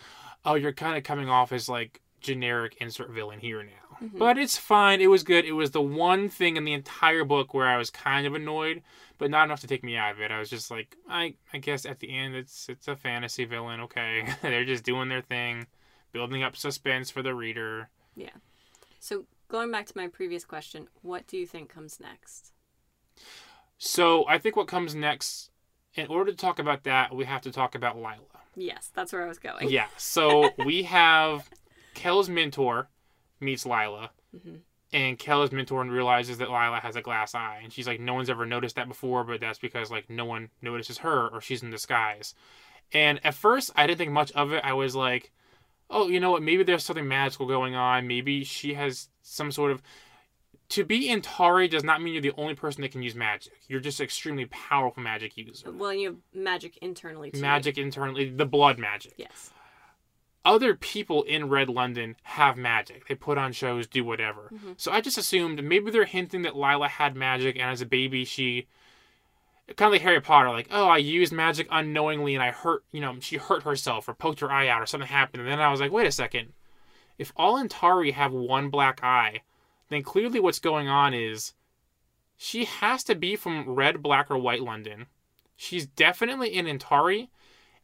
[0.46, 3.98] oh, you're kind of coming off as like generic insert villain here now.
[4.02, 4.18] Mhm.
[4.18, 5.02] But it's fine.
[5.02, 5.46] It was good.
[5.46, 8.82] It was the one thing in the entire book where I was kind of annoyed,
[9.18, 10.32] but not enough to take me out of it.
[10.32, 13.82] I was just like, I, I guess at the end it's it's a fantasy villain.
[13.82, 15.68] Okay, they're just doing their thing,
[16.12, 17.90] building up suspense for the reader.
[18.16, 18.36] Yeah.
[19.00, 22.52] So going back to my previous question, what do you think comes next?
[23.78, 25.52] So I think what comes next,
[25.96, 28.39] in order to talk about that, we have to talk about Lila.
[28.60, 29.70] Yes, that's where I was going.
[29.70, 29.88] Yeah.
[29.98, 31.50] So we have
[31.94, 32.90] Kell's mentor
[33.40, 34.60] meets Lila, Mhm.
[34.94, 38.30] and Kell's mentor realizes that Lila has a glass eye, and she's like, no one's
[38.30, 41.72] ever noticed that before, but that's because like no one notices her or she's in
[41.72, 42.36] disguise.
[42.92, 44.64] And at first, I didn't think much of it.
[44.64, 45.32] I was like,
[45.90, 46.42] oh, you know what?
[46.44, 48.08] Maybe there's something magical going on.
[48.08, 49.82] Maybe she has some sort of.
[50.70, 53.54] To be Antari does not mean you're the only person that can use magic.
[53.68, 55.72] You're just an extremely powerful magic user.
[55.72, 57.42] Well, you have magic internally too.
[57.42, 59.52] Magic internally, the blood magic Yes.
[60.46, 63.08] other people in Red London have magic.
[63.08, 64.50] They put on shows, do whatever.
[64.54, 64.80] Mhm.
[64.80, 68.24] So I just assumed maybe they're hinting that Lila had magic, and as a baby,
[68.24, 68.68] she
[69.76, 73.02] kind of like Harry Potter, like, oh, I used magic unknowingly, and I hurt, you
[73.02, 75.42] know, she hurt herself or poked her eye out or something happened.
[75.42, 76.54] And then I was like, wait a second,
[77.20, 79.42] if all Antari have one black eye,
[79.90, 81.54] then clearly what's going on is
[82.38, 85.08] she has to be from red, black, or white London.
[85.56, 87.30] She's definitely in Antari,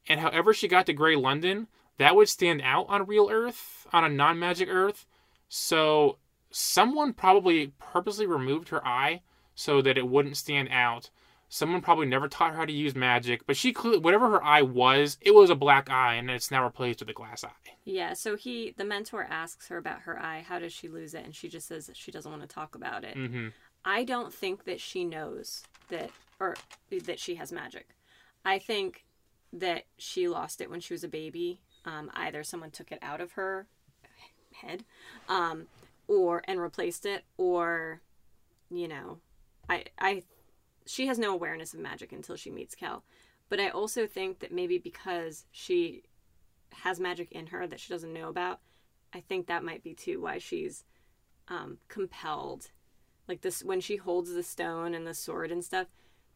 [0.07, 4.03] and however she got to Grey London, that would stand out on real Earth, on
[4.03, 5.05] a non magic Earth.
[5.49, 6.17] So
[6.51, 9.21] someone probably purposely removed her eye
[9.55, 11.09] so that it wouldn't stand out.
[11.47, 14.61] Someone probably never taught her how to use magic, but she clearly, whatever her eye
[14.63, 17.49] was, it was a black eye, and it's now replaced with a glass eye.
[17.85, 21.23] Yeah, so he the mentor asks her about her eye, how does she lose it?
[21.23, 23.15] And she just says that she doesn't want to talk about it.
[23.15, 23.49] hmm
[23.87, 26.55] I don't think that she knows that or
[27.05, 27.89] that she has magic.
[28.43, 29.05] I think
[29.53, 31.61] that she lost it when she was a baby.
[31.85, 33.67] Um, either someone took it out of her
[34.53, 34.83] head,
[35.29, 35.67] um,
[36.07, 38.01] or and replaced it, or
[38.71, 39.19] you know,
[39.69, 40.23] I I
[40.85, 43.03] she has no awareness of magic until she meets Kell.
[43.49, 46.03] But I also think that maybe because she
[46.71, 48.59] has magic in her that she doesn't know about,
[49.13, 50.83] I think that might be too why she's
[51.47, 52.69] um, compelled
[53.27, 55.87] like this when she holds the stone and the sword and stuff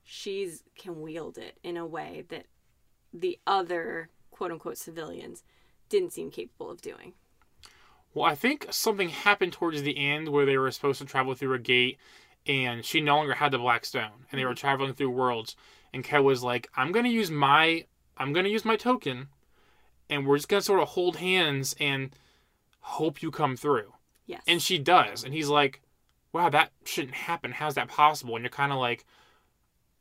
[0.04, 2.45] she's can wield it in a way that
[3.14, 5.43] the other quote unquote civilians
[5.89, 7.14] didn't seem capable of doing
[8.14, 11.54] Well, I think something happened towards the end where they were supposed to travel through
[11.54, 11.97] a gate,
[12.45, 14.59] and she no longer had the black stone, and they were mm-hmm.
[14.59, 15.55] traveling through worlds.
[15.93, 17.85] And Kell was like, "I'm gonna use my,
[18.17, 19.27] I'm gonna use my token,
[20.09, 22.11] and we're just gonna sort of hold hands and
[22.79, 23.93] hope you come through."
[24.25, 25.81] yes And she does, and he's like,
[26.33, 27.51] "Wow, that shouldn't happen.
[27.51, 29.05] How's that possible?" And you're kind of like,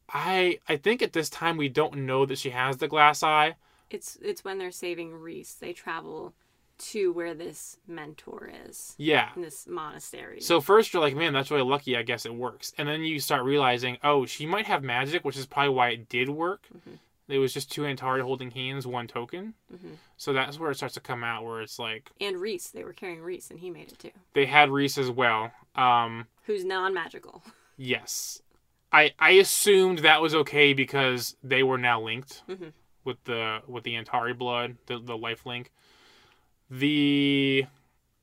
[0.08, 3.56] "I, I think at this time we don't know that she has the glass eye."
[3.90, 6.34] it's it's when they're saving reese they travel
[6.78, 9.30] to where this mentor is Yeah.
[9.36, 11.96] in this monastery So first you're like, man, that's really lucky.
[11.96, 12.72] I guess it works.
[12.78, 16.08] And then you start realizing, oh, she might have magic, which is probably why it
[16.08, 16.66] did work.
[16.74, 16.98] Mhm.
[17.28, 19.52] It was just two Antari holding hands, one token.
[19.72, 19.96] Mhm.
[20.16, 22.94] So that's where it starts to come out, where it's like and reese they were
[22.94, 25.52] carrying reese and he made it too they had Reese as well.
[25.74, 27.42] Um, who's non-magical
[27.76, 28.40] yes,
[28.92, 32.72] I I assumed that was okay because they were now linked Mhm.
[33.04, 35.70] with the with the Antari blood, the the life link.
[36.70, 37.66] The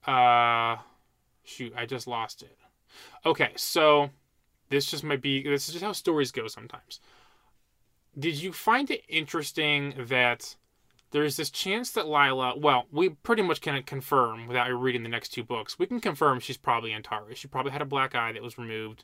[0.05, 0.77] uh,
[1.43, 2.57] shoot, I just lost it.
[3.25, 4.11] Okay, so
[4.69, 6.99] this just might be this is just how stories go sometimes.
[8.17, 10.55] Did you find it interesting that
[11.11, 15.29] there's this chance that Lila, well, we pretty much can confirm without reading the next
[15.29, 17.35] two books, we can confirm she's probably Antari.
[17.35, 19.03] She probably had a black eye that was removed.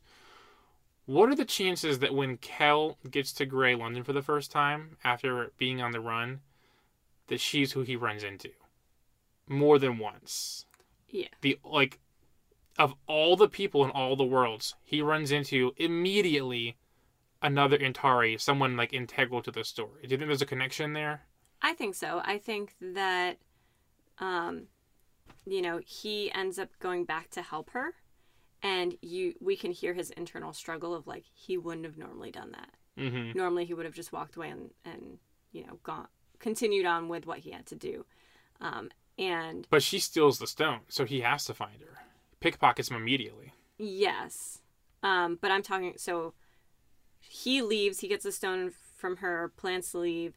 [1.06, 4.98] What are the chances that when Kell gets to Grey London for the first time
[5.04, 6.42] after being on the run,
[7.28, 8.50] that she's who he runs into?
[9.52, 10.66] More than once.
[11.10, 12.00] yeah The like
[12.80, 16.78] of all the people in all the worlds, he runs into immediately
[17.42, 20.02] another Antari, someone like integral to the story.
[20.04, 21.24] Do you think there's a connection there?
[21.62, 22.22] I think so.
[22.24, 23.38] I think that,
[24.20, 24.68] um,
[25.46, 27.94] you know, he ends up going back to help her,
[28.64, 32.52] and you we can hear his internal struggle of like he wouldn't have normally done
[32.52, 32.70] that.
[32.98, 33.38] Mm-hmm.
[33.38, 35.18] Normally, he would have just walked away and and
[35.52, 36.08] you know gone
[36.40, 38.06] continued on with what he had to do,
[38.60, 42.04] um, and But she steals the stone, so he has to find her.
[42.40, 43.54] Pickpockets him immediately.
[43.78, 44.60] yes,
[45.04, 46.34] Um, but I'm talking so
[47.20, 50.34] he leaves, he gets the stone from her, plans to leave,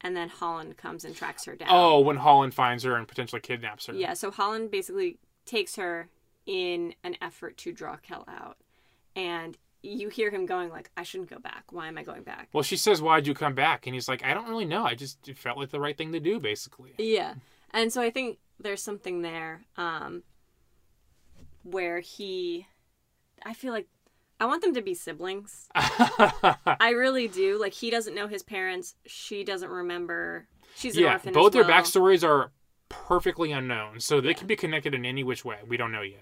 [0.00, 1.68] and then Holland comes and tracks her down.
[1.70, 3.94] Oh, when Holland finds her and potentially kidnaps her.
[3.94, 6.08] Yeah, so Holland basically takes her
[6.46, 8.56] in an effort to draw Kell out.
[9.14, 11.64] And you hear him going like, I shouldn't go back.
[11.70, 12.48] Why am I going back?
[12.52, 14.84] Well, she says, "Why'd you come back?" And he's like, "I don't really know.
[14.84, 17.34] I just it felt like the right thing to do, basically." Yeah.
[17.72, 20.22] And so I think there's something there um,
[21.62, 22.66] where he,
[23.44, 23.88] I feel like,
[24.40, 25.70] I want them to be siblings.
[26.80, 27.58] I really do.
[27.60, 28.94] Like, he doesn't know his parents.
[29.06, 30.48] She doesn't remember.
[30.74, 31.32] She's an yeah, orphan.
[31.32, 31.64] both their well.
[31.64, 32.52] backstories are
[32.88, 34.34] perfectly unknown, so they Yeah.
[34.34, 35.58] can be connected in any which way.
[35.66, 36.20] We don't know yet.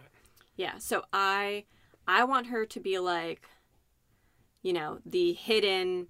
[0.56, 0.78] Yeah.
[0.78, 1.64] So I,
[2.06, 3.46] I want her to be like,
[4.62, 6.08] you know, the hidden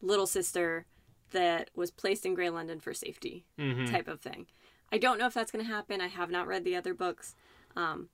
[0.00, 0.86] little sister
[1.30, 4.46] that was placed in Grey London for safety hmm type of thing.
[4.90, 6.00] I don't know if that's going to happen.
[6.00, 7.34] I have not read the other books,
[7.76, 8.08] um,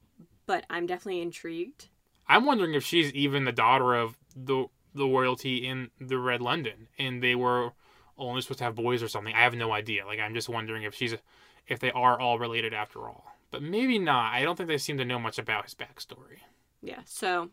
[0.47, 1.89] but I'm definitely intrigued.
[2.29, 6.87] I'm wondering if she's even the daughter of the the royalty in the Red London,
[6.99, 7.73] and they were
[8.17, 9.35] only supposed to have boys or something.
[9.35, 10.07] I have no idea.
[10.07, 11.15] Like I'm just wondering if she's
[11.67, 13.25] if they are all related after all.
[13.51, 14.33] But maybe not.
[14.33, 16.39] I don't think they seem to know much about his backstory.
[16.83, 17.01] Yeah.
[17.05, 17.51] So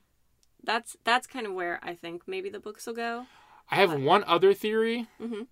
[0.64, 3.26] that's that's kind of where I think maybe the books will go.
[3.70, 5.08] I have one other theory.
[5.20, 5.48] Mhm.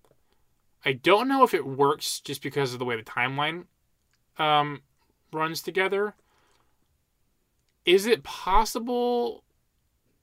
[0.84, 3.64] I don't know if it works just because of the way the timeline
[4.38, 4.82] um,
[5.32, 6.14] runs together.
[7.84, 9.44] Is it possible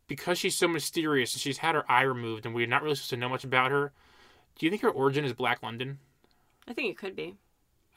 [0.08, 3.10] because she's so mysterious and she's had her eye removed and we're not really supposed
[3.12, 3.92] to know much about her?
[4.58, 6.00] Do you think her origin is Black London?
[6.68, 7.36] I think it could be.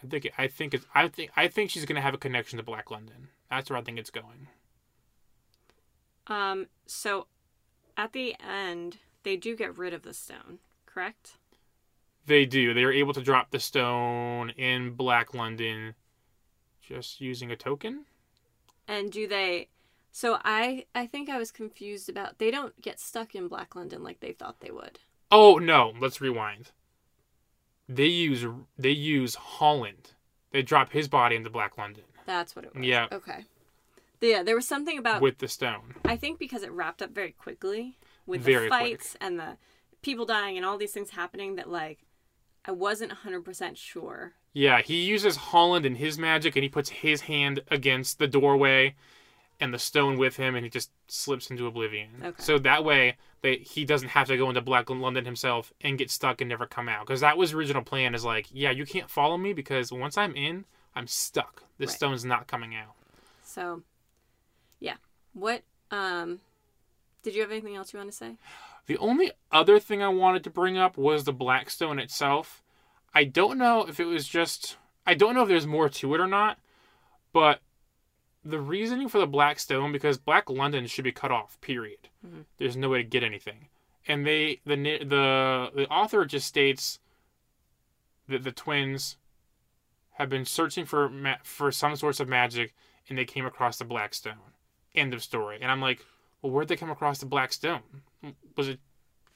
[0.02, 2.62] I think I think it's I think I think she's gonna have a connection to
[2.62, 3.28] Black London.
[3.50, 4.48] That's where I think it's going.
[6.26, 6.66] Um.
[6.86, 7.26] So
[7.96, 11.36] at the end, they do get rid of the stone, correct?
[12.30, 12.72] They do.
[12.72, 15.96] They are able to drop the stone in Black London
[16.80, 18.04] just using a token.
[18.86, 19.66] And do they?
[20.12, 24.04] So I I think I was confused about they don't get stuck in Black London
[24.04, 25.00] like they thought they would.
[25.32, 26.70] Oh no, let's rewind.
[27.88, 28.46] They use
[28.78, 30.12] they use Holland.
[30.52, 32.84] They drop his body into Black London That's what it was.
[32.84, 33.08] Yeah.
[33.10, 33.46] Okay.
[34.20, 35.96] Yeah, there was something about with the stone.
[36.04, 38.80] I think because it wrapped up very quickly with Very the quick.
[39.00, 39.56] fights and the
[40.00, 42.06] people dying and all these things happening that like
[42.64, 44.32] I wasn't 100% sure.
[44.52, 48.94] Yeah, he uses Holland and his magic and he puts his hand against the doorway
[49.60, 52.10] and the stone with him and he just slips into oblivion.
[52.22, 52.42] Okay.
[52.42, 56.10] So that way they, he doesn't have to go into Black London himself and get
[56.10, 57.06] stuck and never come out.
[57.06, 60.34] Because that was original plan is like, yeah, you can't follow me because once I'm
[60.34, 61.62] in, I'm stuck.
[61.78, 61.96] This Right.
[61.96, 62.94] stone's not coming out.
[63.44, 63.82] So
[64.80, 64.96] yeah.
[65.32, 66.40] What um
[67.22, 68.36] did you have anything else you want to say?
[68.90, 72.60] The only other thing I wanted to bring up was the Blackstone itself.
[73.14, 74.78] I don't know if it was just.
[75.06, 76.58] I don't know if there's more to it or not,
[77.32, 77.60] but
[78.44, 81.56] the reasoning for the Blackstone because Black London should be cut off.
[81.60, 82.08] Period.
[82.26, 82.46] Mhm.
[82.56, 83.68] There's no way to get anything,
[84.08, 86.98] and they the the the author just states
[88.26, 89.18] that the twins
[90.14, 92.74] have been searching for ma- for some sorts of magic,
[93.08, 94.50] and they came across the Blackstone.
[94.96, 95.58] End of story.
[95.62, 96.04] And I'm like,
[96.42, 98.02] well, where'd they come across the black stone?
[98.56, 98.80] Was it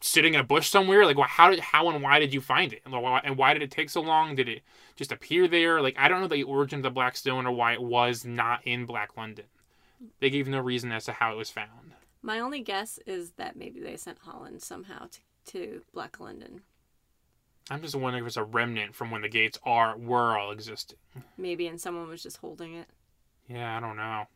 [0.01, 1.07] sitting in a bush somewhere?
[1.07, 2.83] Like, how did, how and why did you find it?
[2.85, 4.35] And why, and why did it take so long?
[4.35, 4.63] Did it
[4.97, 5.81] just appear there?
[5.81, 8.61] Like, I don't know the origin of the black stone or why it was not
[8.65, 9.47] in Black London.
[10.21, 11.95] They gave no reason as to how it was found.
[12.21, 15.21] My only guess is that maybe they sent Holland somehow to,
[15.53, 16.63] to Black London.
[17.71, 20.99] I'm just wondering if it's a remnant from when the gates are were all existing.
[21.39, 22.89] Maybe and someone was just holding it.
[23.49, 24.27] Yeah, I don't know,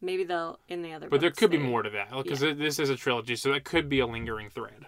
[0.00, 2.88] Maybe they'll in the other but there could be more to that because this is
[2.88, 4.86] a trilogy, so that could be a lingering thread.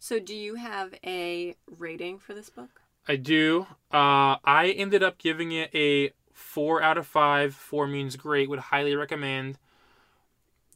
[0.00, 2.80] So do you have a rating for this book?
[3.06, 3.66] I do.
[3.92, 7.54] Uh, I ended up giving it a four out of five.
[7.54, 8.48] Four means great.
[8.48, 9.58] Would highly recommend.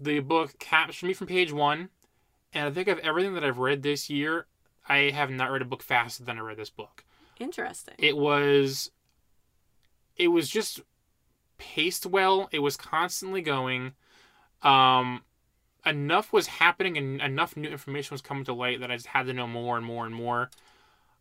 [0.00, 1.90] The book captured me from page one,
[2.52, 4.46] and I think of everything that I've read this year,
[4.88, 7.04] I have not read a book faster than I read this book.
[7.38, 7.94] Interesting.
[7.98, 8.90] It was,
[10.16, 10.80] it was just
[11.62, 12.48] paced well.
[12.50, 13.92] It was constantly going.
[14.62, 15.22] Um,
[15.86, 19.26] enough was happening and enough new information was coming to light that I just had
[19.26, 20.50] to know more and more and more.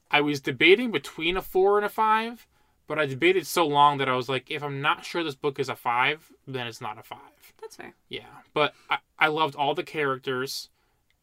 [0.09, 2.47] I was debating between a four and a five,
[2.87, 5.59] but I debated so long that I was like, if I'm not sure this book
[5.59, 7.19] is a five, then it's not a five.
[7.61, 7.93] That's fair.
[8.09, 10.69] Yeah, but I, I loved all the characters,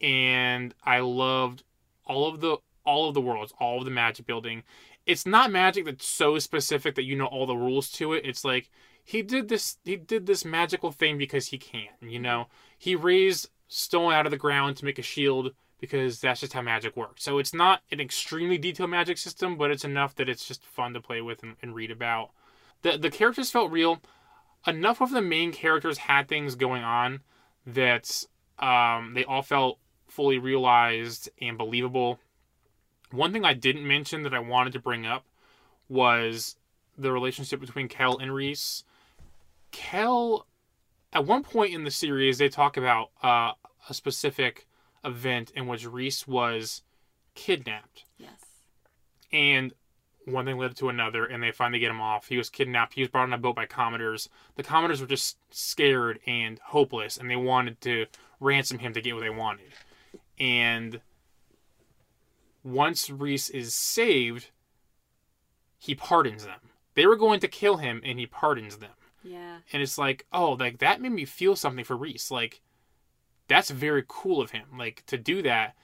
[0.01, 1.63] and I loved
[2.05, 4.63] all of the all of the worlds, all of the magic building.
[5.05, 8.25] It's not magic that's so specific that you know all the rules to it.
[8.25, 8.71] It's like
[9.09, 11.89] he did this he did this magical thing because he can.
[12.01, 12.47] You know,
[12.77, 16.61] he raised stone out of the ground to make a shield because that's just how
[16.61, 17.23] magic works.
[17.23, 20.93] So it's not an extremely detailed magic system, but it's enough that it's just fun
[20.93, 22.29] to play with and, and read about.
[22.83, 24.01] The the characters felt real
[24.67, 27.21] enough of the main characters had things going on
[27.65, 28.25] that
[28.59, 32.19] Um, they all felt fully realized and believable.
[33.11, 35.23] One thing I didn't mention that I wanted to bring up
[35.87, 36.57] was
[36.97, 38.83] the relationship between Kell and Reese.
[39.71, 40.45] Kell,
[41.13, 43.51] at one point in the series, they talk about uh,
[43.89, 44.67] a specific
[45.03, 46.83] event in which Reese was
[47.35, 48.05] kidnapped.
[48.17, 48.45] Yes.
[49.31, 49.73] And
[50.25, 52.27] one thing led to another, and they finally get him off.
[52.27, 52.93] He was kidnapped.
[52.93, 54.29] He was brought on a boat by Commodores.
[54.55, 58.05] The Commodores were just scared and hopeless, and they wanted to
[58.39, 59.73] ransom him to get what they wanted.
[60.39, 61.01] And
[62.63, 64.49] once Reese is saved,
[65.77, 66.59] he pardons them.
[66.95, 68.91] They were going to kill him, and he pardons them.
[69.29, 69.59] Yeah.
[69.71, 72.31] And it's like, oh, like that made me feel something for Reese.
[72.31, 72.61] Like,
[73.47, 75.75] that's very cool of him, like to do that.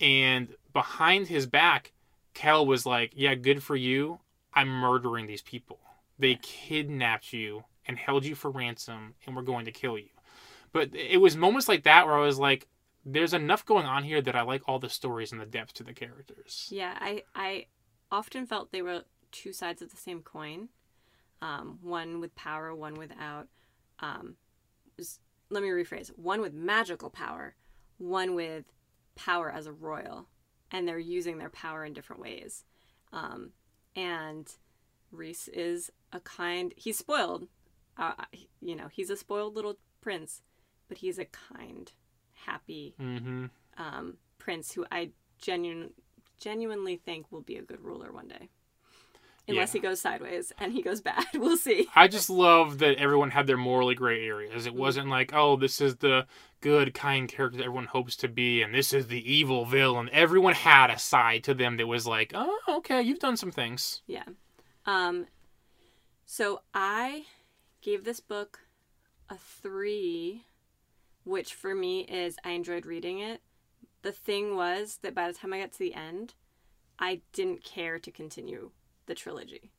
[0.00, 1.92] And behind his back,
[2.34, 4.20] Kell was like, yeah, good for you.
[4.52, 5.78] I'm murdering these people.
[6.18, 10.10] They kidnapped you and held you for ransom, and we're going to kill you.
[10.72, 12.68] But it was moments like that where I was like,
[13.04, 15.82] there's enough going on here that I like all the stories and the depth to
[15.82, 16.68] the characters.
[16.70, 17.66] Yeah, I I
[18.12, 20.68] often felt they were two sides of the same coin.
[21.42, 23.48] Um, one with power, one without.
[24.00, 24.36] Um,
[25.50, 27.54] let me rephrase: one with magical power,
[27.98, 28.64] one with
[29.16, 30.26] power as a royal,
[30.70, 32.64] and they're using their power in different ways.
[33.12, 33.50] Um,
[33.96, 34.50] and
[35.10, 36.72] Reese is a kind.
[36.76, 37.48] He's spoiled.
[37.96, 38.12] Uh,
[38.60, 40.42] you know, he's a spoiled little prince,
[40.88, 41.92] but he's a kind,
[42.46, 43.46] happy Mm-hmm.
[43.76, 45.90] um, prince who I genuine,
[46.38, 48.48] genuinely think will be a good ruler one day.
[49.50, 49.78] Unless Yeah.
[49.80, 51.24] he goes sideways and he goes bad.
[51.34, 51.88] We'll see.
[51.94, 54.66] I just love that everyone had their morally gray areas.
[54.66, 56.26] It wasn't like, oh, this is the
[56.60, 60.08] good, kind character that everyone hopes to be, and this is the evil villain.
[60.12, 64.02] Everyone had a side to them that was like, oh, okay, you've done some things.
[64.06, 64.24] Yeah.
[64.86, 65.26] Um,
[66.26, 67.24] so I
[67.82, 68.60] gave this book
[69.28, 70.44] a three,
[71.24, 73.40] which for me is I enjoyed reading it.
[74.02, 76.34] The thing was that by the time I got to the end,
[76.98, 78.70] I didn't care to continue
[79.10, 79.72] the trilogy.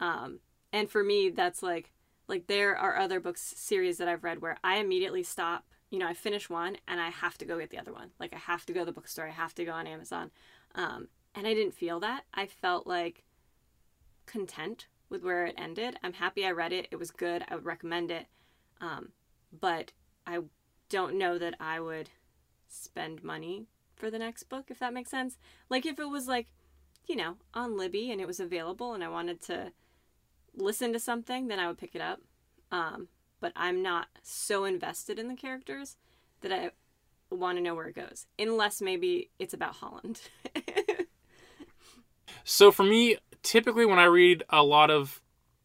[0.00, 0.38] Um,
[0.72, 1.90] and for me, that's like,
[2.28, 5.66] like there are other books series that I've read where I immediately stop.
[5.90, 8.10] You know, I finish one and I have to go get the other one.
[8.20, 9.26] Like I have to go to the bookstore.
[9.26, 10.30] I have to go on Amazon.
[10.76, 12.24] Um, and I didn't feel that.
[12.32, 13.24] I felt like
[14.26, 15.96] content with where it ended.
[16.04, 16.86] I'm happy I read it.
[16.92, 17.44] It was good.
[17.48, 18.26] I would recommend it.
[18.80, 19.08] Um,
[19.58, 19.90] but
[20.24, 20.38] I
[20.88, 22.10] don't know that I would
[22.68, 23.66] spend money
[23.96, 25.36] for the next book, if that makes sense.
[25.68, 26.46] Like if it was like,
[27.08, 29.72] you know, on Libby and it was available and I wanted to
[30.54, 32.20] listen to something, then I would pick it up.
[32.70, 33.08] Um,
[33.40, 35.96] but I'm not so invested in the characters
[36.42, 36.70] that I
[37.30, 40.20] want to know where it goes, unless maybe it's about Holland.
[42.50, 45.20] So for me, typically when I read a lot of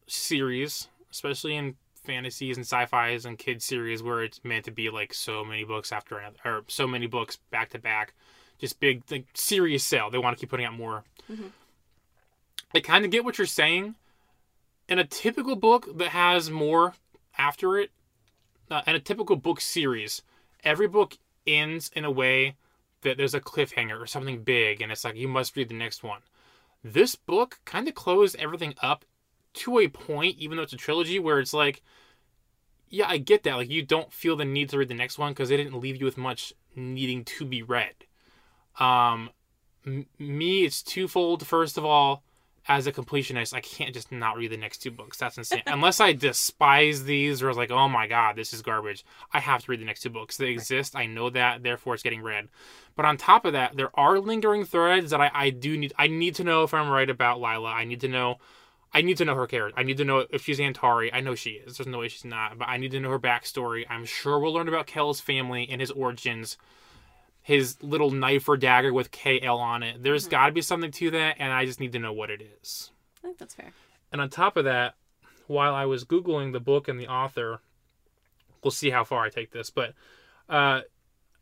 [0.06, 5.14] series, especially in fantasies and sci-fi's and kids series where it's meant to be like
[5.14, 8.12] so many books after another or so many books back to back,
[8.64, 10.10] just big like serious sale.
[10.10, 11.04] They want to keep putting out more.
[11.30, 11.50] Mhm.
[12.74, 13.94] I kind of get what you're saying.
[14.88, 16.94] In a typical book that has more
[17.38, 17.90] after it,
[18.70, 20.22] uh, in a typical book series,
[20.62, 22.56] every book ends in a way
[23.02, 26.02] that there's a cliffhanger or something big, and it's like you must read the next
[26.02, 26.22] one.
[26.82, 29.04] This book kind of closed everything up
[29.54, 31.82] to a point, even though it's a trilogy, where it's like,
[32.88, 33.56] yeah, I get that.
[33.56, 35.96] Like, you don't feel the need to read the next one because they didn't leave
[35.96, 37.94] you with much needing to be read.
[38.78, 39.30] Um,
[39.86, 41.46] m- me, it's twofold.
[41.46, 42.22] First of all,
[42.66, 45.18] as a completionist, I can't just not read the next two books.
[45.18, 45.62] That's insane.
[45.66, 49.04] Unless I despise these or I was like, oh my god, this is garbage.
[49.32, 50.36] I have to read the next two books.
[50.36, 50.96] They exist.
[50.96, 51.62] I know that.
[51.62, 52.48] Therefore, it's getting read.
[52.96, 55.92] But on top of that, there are lingering threads that I, I do need.
[55.98, 57.70] I need to know if I'm right about Lila.
[57.70, 58.36] I need to know.
[58.96, 59.78] I need to know her character.
[59.78, 61.10] I need to know if she's Antari.
[61.12, 61.76] I know she is.
[61.76, 62.56] There's no way she's not.
[62.58, 63.84] But I need to know her backstory.
[63.90, 66.56] I'm sure we'll learn about Kell's family and his origins.
[67.44, 70.02] His little knife or dagger with KL on it.
[70.02, 72.40] There's got to be something to that, and I just need to know what it
[72.60, 72.90] is.
[73.22, 73.72] I think that's fair.
[74.10, 74.94] And on top of that,
[75.46, 77.60] while I was Googling the book and the author,
[78.62, 79.92] we'll see how far I take this, but
[80.48, 80.80] uh,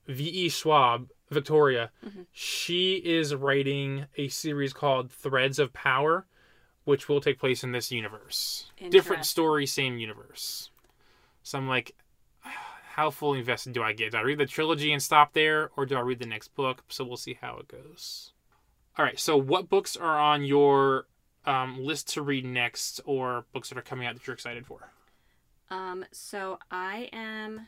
[0.08, 0.48] V.E.
[0.48, 2.26] Schwab, Victoria, Mhm.
[2.32, 6.26] she is writing a series called Threads of Power,
[6.84, 8.72] which will take place in this universe.
[8.90, 10.70] Different story, same universe.
[11.44, 11.94] So I'm like,
[12.92, 14.12] how fully invested do I get?
[14.12, 16.84] Do I read the trilogy and stop there, or do I read the next book?
[16.88, 18.32] So we'll see how it goes.
[18.98, 19.18] All right.
[19.18, 21.06] So what books are on your
[21.46, 24.90] um, list to read next, or books that are coming out that you're excited for?
[25.70, 27.66] Um, so I am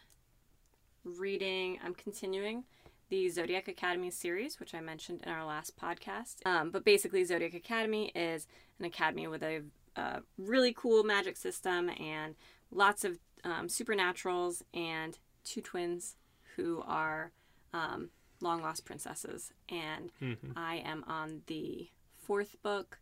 [1.04, 2.64] reading, I'm continuing
[3.08, 6.46] the Zodiac Academy series, which I mentioned in our last podcast.
[6.46, 8.46] Um, but basically, Zodiac Academy is
[8.78, 9.62] an academy with a,
[9.96, 12.34] a really cool magic system and
[12.70, 16.16] lots of um, supernaturals and two twins
[16.56, 17.32] who are
[17.72, 18.10] um,
[18.40, 19.52] long lost princesses.
[19.68, 22.98] And hmm I am on the fourth book,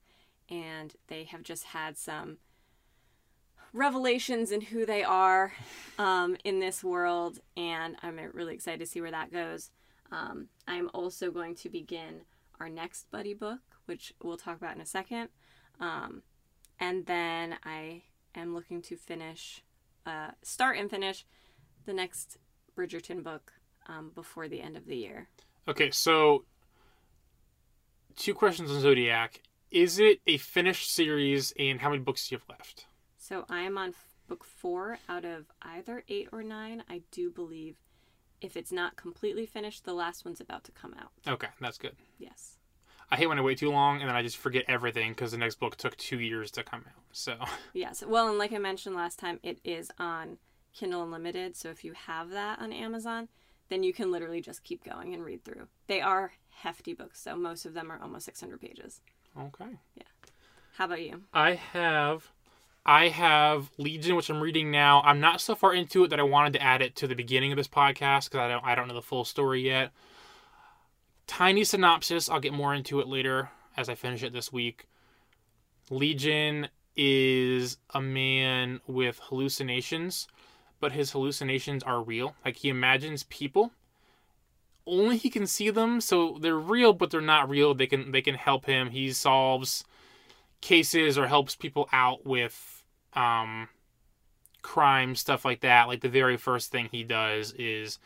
[0.48, 2.38] and they have just had some
[3.72, 5.52] revelations in who they are
[5.98, 9.70] um, in this world, and I'm really excited to see where that goes.
[10.10, 12.22] Um, I'm also going to begin
[12.60, 15.30] our next buddy book, which we'll talk about in a second.
[15.80, 16.22] Um,
[16.78, 18.02] and then I
[18.34, 19.62] am looking to finish,
[20.06, 21.24] uh, start and finish
[21.84, 22.38] the next
[22.76, 23.52] Bridgerton book
[23.86, 25.28] um, before the end of the year.
[25.68, 26.44] Okay, so
[28.16, 29.40] two questions on Zodiac.
[29.70, 32.86] Is it a finished series, and how many books do you have left?
[33.16, 36.82] So I am on f- book four out of either eight or nine.
[36.90, 37.76] I do believe
[38.40, 41.12] if it's not completely finished, the last one's about to come out.
[41.26, 41.94] Okay, that's good.
[42.18, 42.58] Yes.
[43.12, 45.36] I hate when I wait too long and then I just forget everything because the
[45.36, 47.02] next book took two years to come out.
[47.12, 47.36] So,
[47.74, 48.02] Yes.
[48.02, 50.38] Well, and like I mentioned last time, it is on
[50.72, 51.54] Kindle Unlimited.
[51.54, 53.28] So if you have that on Amazon,
[53.68, 55.68] then you can literally just keep going and read through.
[55.88, 59.02] They are hefty books, so most of them are almost 600 pages.
[59.38, 59.76] okay.
[59.94, 60.04] Yeah.
[60.78, 61.24] How about you?
[61.34, 62.32] I have
[62.86, 65.02] I have Legion, which I'm reading now.
[65.02, 67.52] I'm not so far into it that I wanted to add it to the beginning
[67.52, 69.92] of this podcast because I don't I don't know the full story yet.
[71.26, 72.28] Tiny synopsis.
[72.28, 74.86] I'll get more into it later as I finish it this week.
[75.90, 80.28] Legion is a man with hallucinations,
[80.80, 82.34] but his hallucinations are real.
[82.44, 83.72] Like he imagines people.
[84.86, 87.72] Only he can see them, so they're real, but they're not real.
[87.72, 88.90] They can they can help him.
[88.90, 89.84] He solves
[90.60, 92.84] cases or helps people out with
[93.14, 93.68] um
[94.62, 97.98] crime stuff like that like the very first thing he does is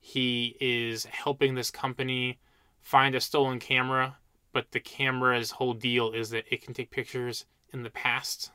[0.00, 2.38] he is helping this company
[2.80, 4.16] find a stolen camera
[4.52, 8.50] but the camera's whole deal is that it can take pictures in the past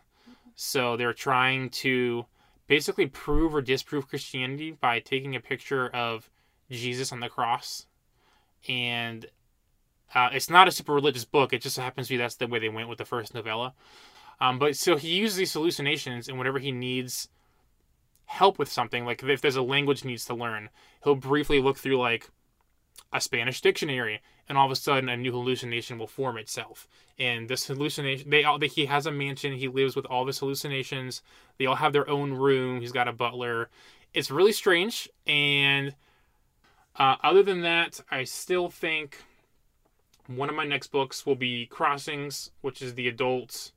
[0.56, 2.26] so they're trying to
[2.68, 6.30] basically prove or disprove christianity by taking a picture of
[6.70, 7.86] jesus on the cross
[8.68, 9.28] and
[10.16, 11.54] uh, it's not a super religious book.
[11.54, 13.74] It just happens to be that's the way they went with the first novella.
[14.40, 17.30] Um, but so he uses these hallucinations, and whenever he needs
[18.26, 20.70] help with something, like if there's a language he needs to learn,
[21.04, 22.30] he'll briefly look through like
[23.14, 26.88] a Spanish dictionary, and all of a sudden a new hallucination will form itself.
[27.20, 29.54] And this hallucination, they all, he has a mansion.
[29.54, 31.22] He lives with all of his hallucinations.
[31.58, 32.82] They all have their own room.
[32.82, 33.70] He's got a butler.
[34.14, 35.08] It's really strange.
[35.28, 35.96] And
[36.98, 39.24] uh, other than that, I still think
[40.28, 43.72] one of my next books will be Crossings, which is the adult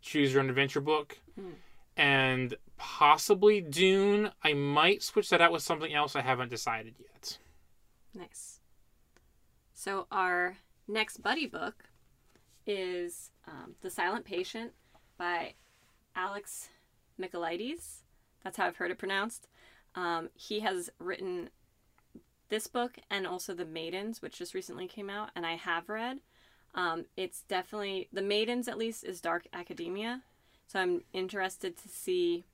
[0.00, 1.18] choose your own adventure book.
[1.34, 1.50] Hmm.
[1.96, 4.30] And possibly Dune.
[4.42, 6.14] I might switch that out with something else.
[6.14, 7.38] I haven't decided yet.
[8.14, 8.60] Nice.
[9.72, 11.84] So our next buddy book
[12.66, 14.72] is um, The Silent Patient
[15.18, 15.54] by
[16.14, 16.68] Alex
[17.20, 18.02] Michaelides.
[18.42, 19.48] That's how I've heard it pronounced.
[19.94, 21.50] Um, he has written
[22.48, 26.20] this book and also The Maidens, which just recently came out, and I have read.
[26.74, 30.22] Um, it's definitely The Maidens, at least, is dark academia,
[30.66, 32.44] so I'm interested to see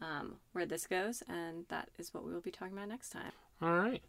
[0.00, 3.32] um, where this goes, and that is what we will be talking about next time.
[3.60, 4.02] All right.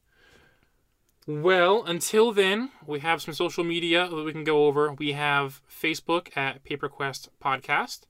[1.27, 4.93] Well, until then, we have some social media that we can go over.
[4.93, 8.01] We have Facebook at PaperQuest Podcast,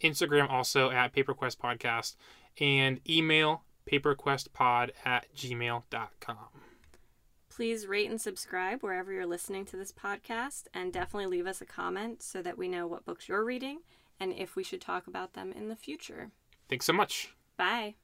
[0.00, 2.16] Instagram also at PaperQuest Podcast,
[2.58, 6.36] and email paperquestpod at gmail.com.
[7.50, 11.66] Please rate and subscribe wherever you're listening to this podcast, and definitely leave us a
[11.66, 13.80] comment so that we know what books you're reading
[14.18, 16.30] and if we should talk about them in the future.
[16.68, 17.34] Thanks so much.
[17.56, 17.94] Bye.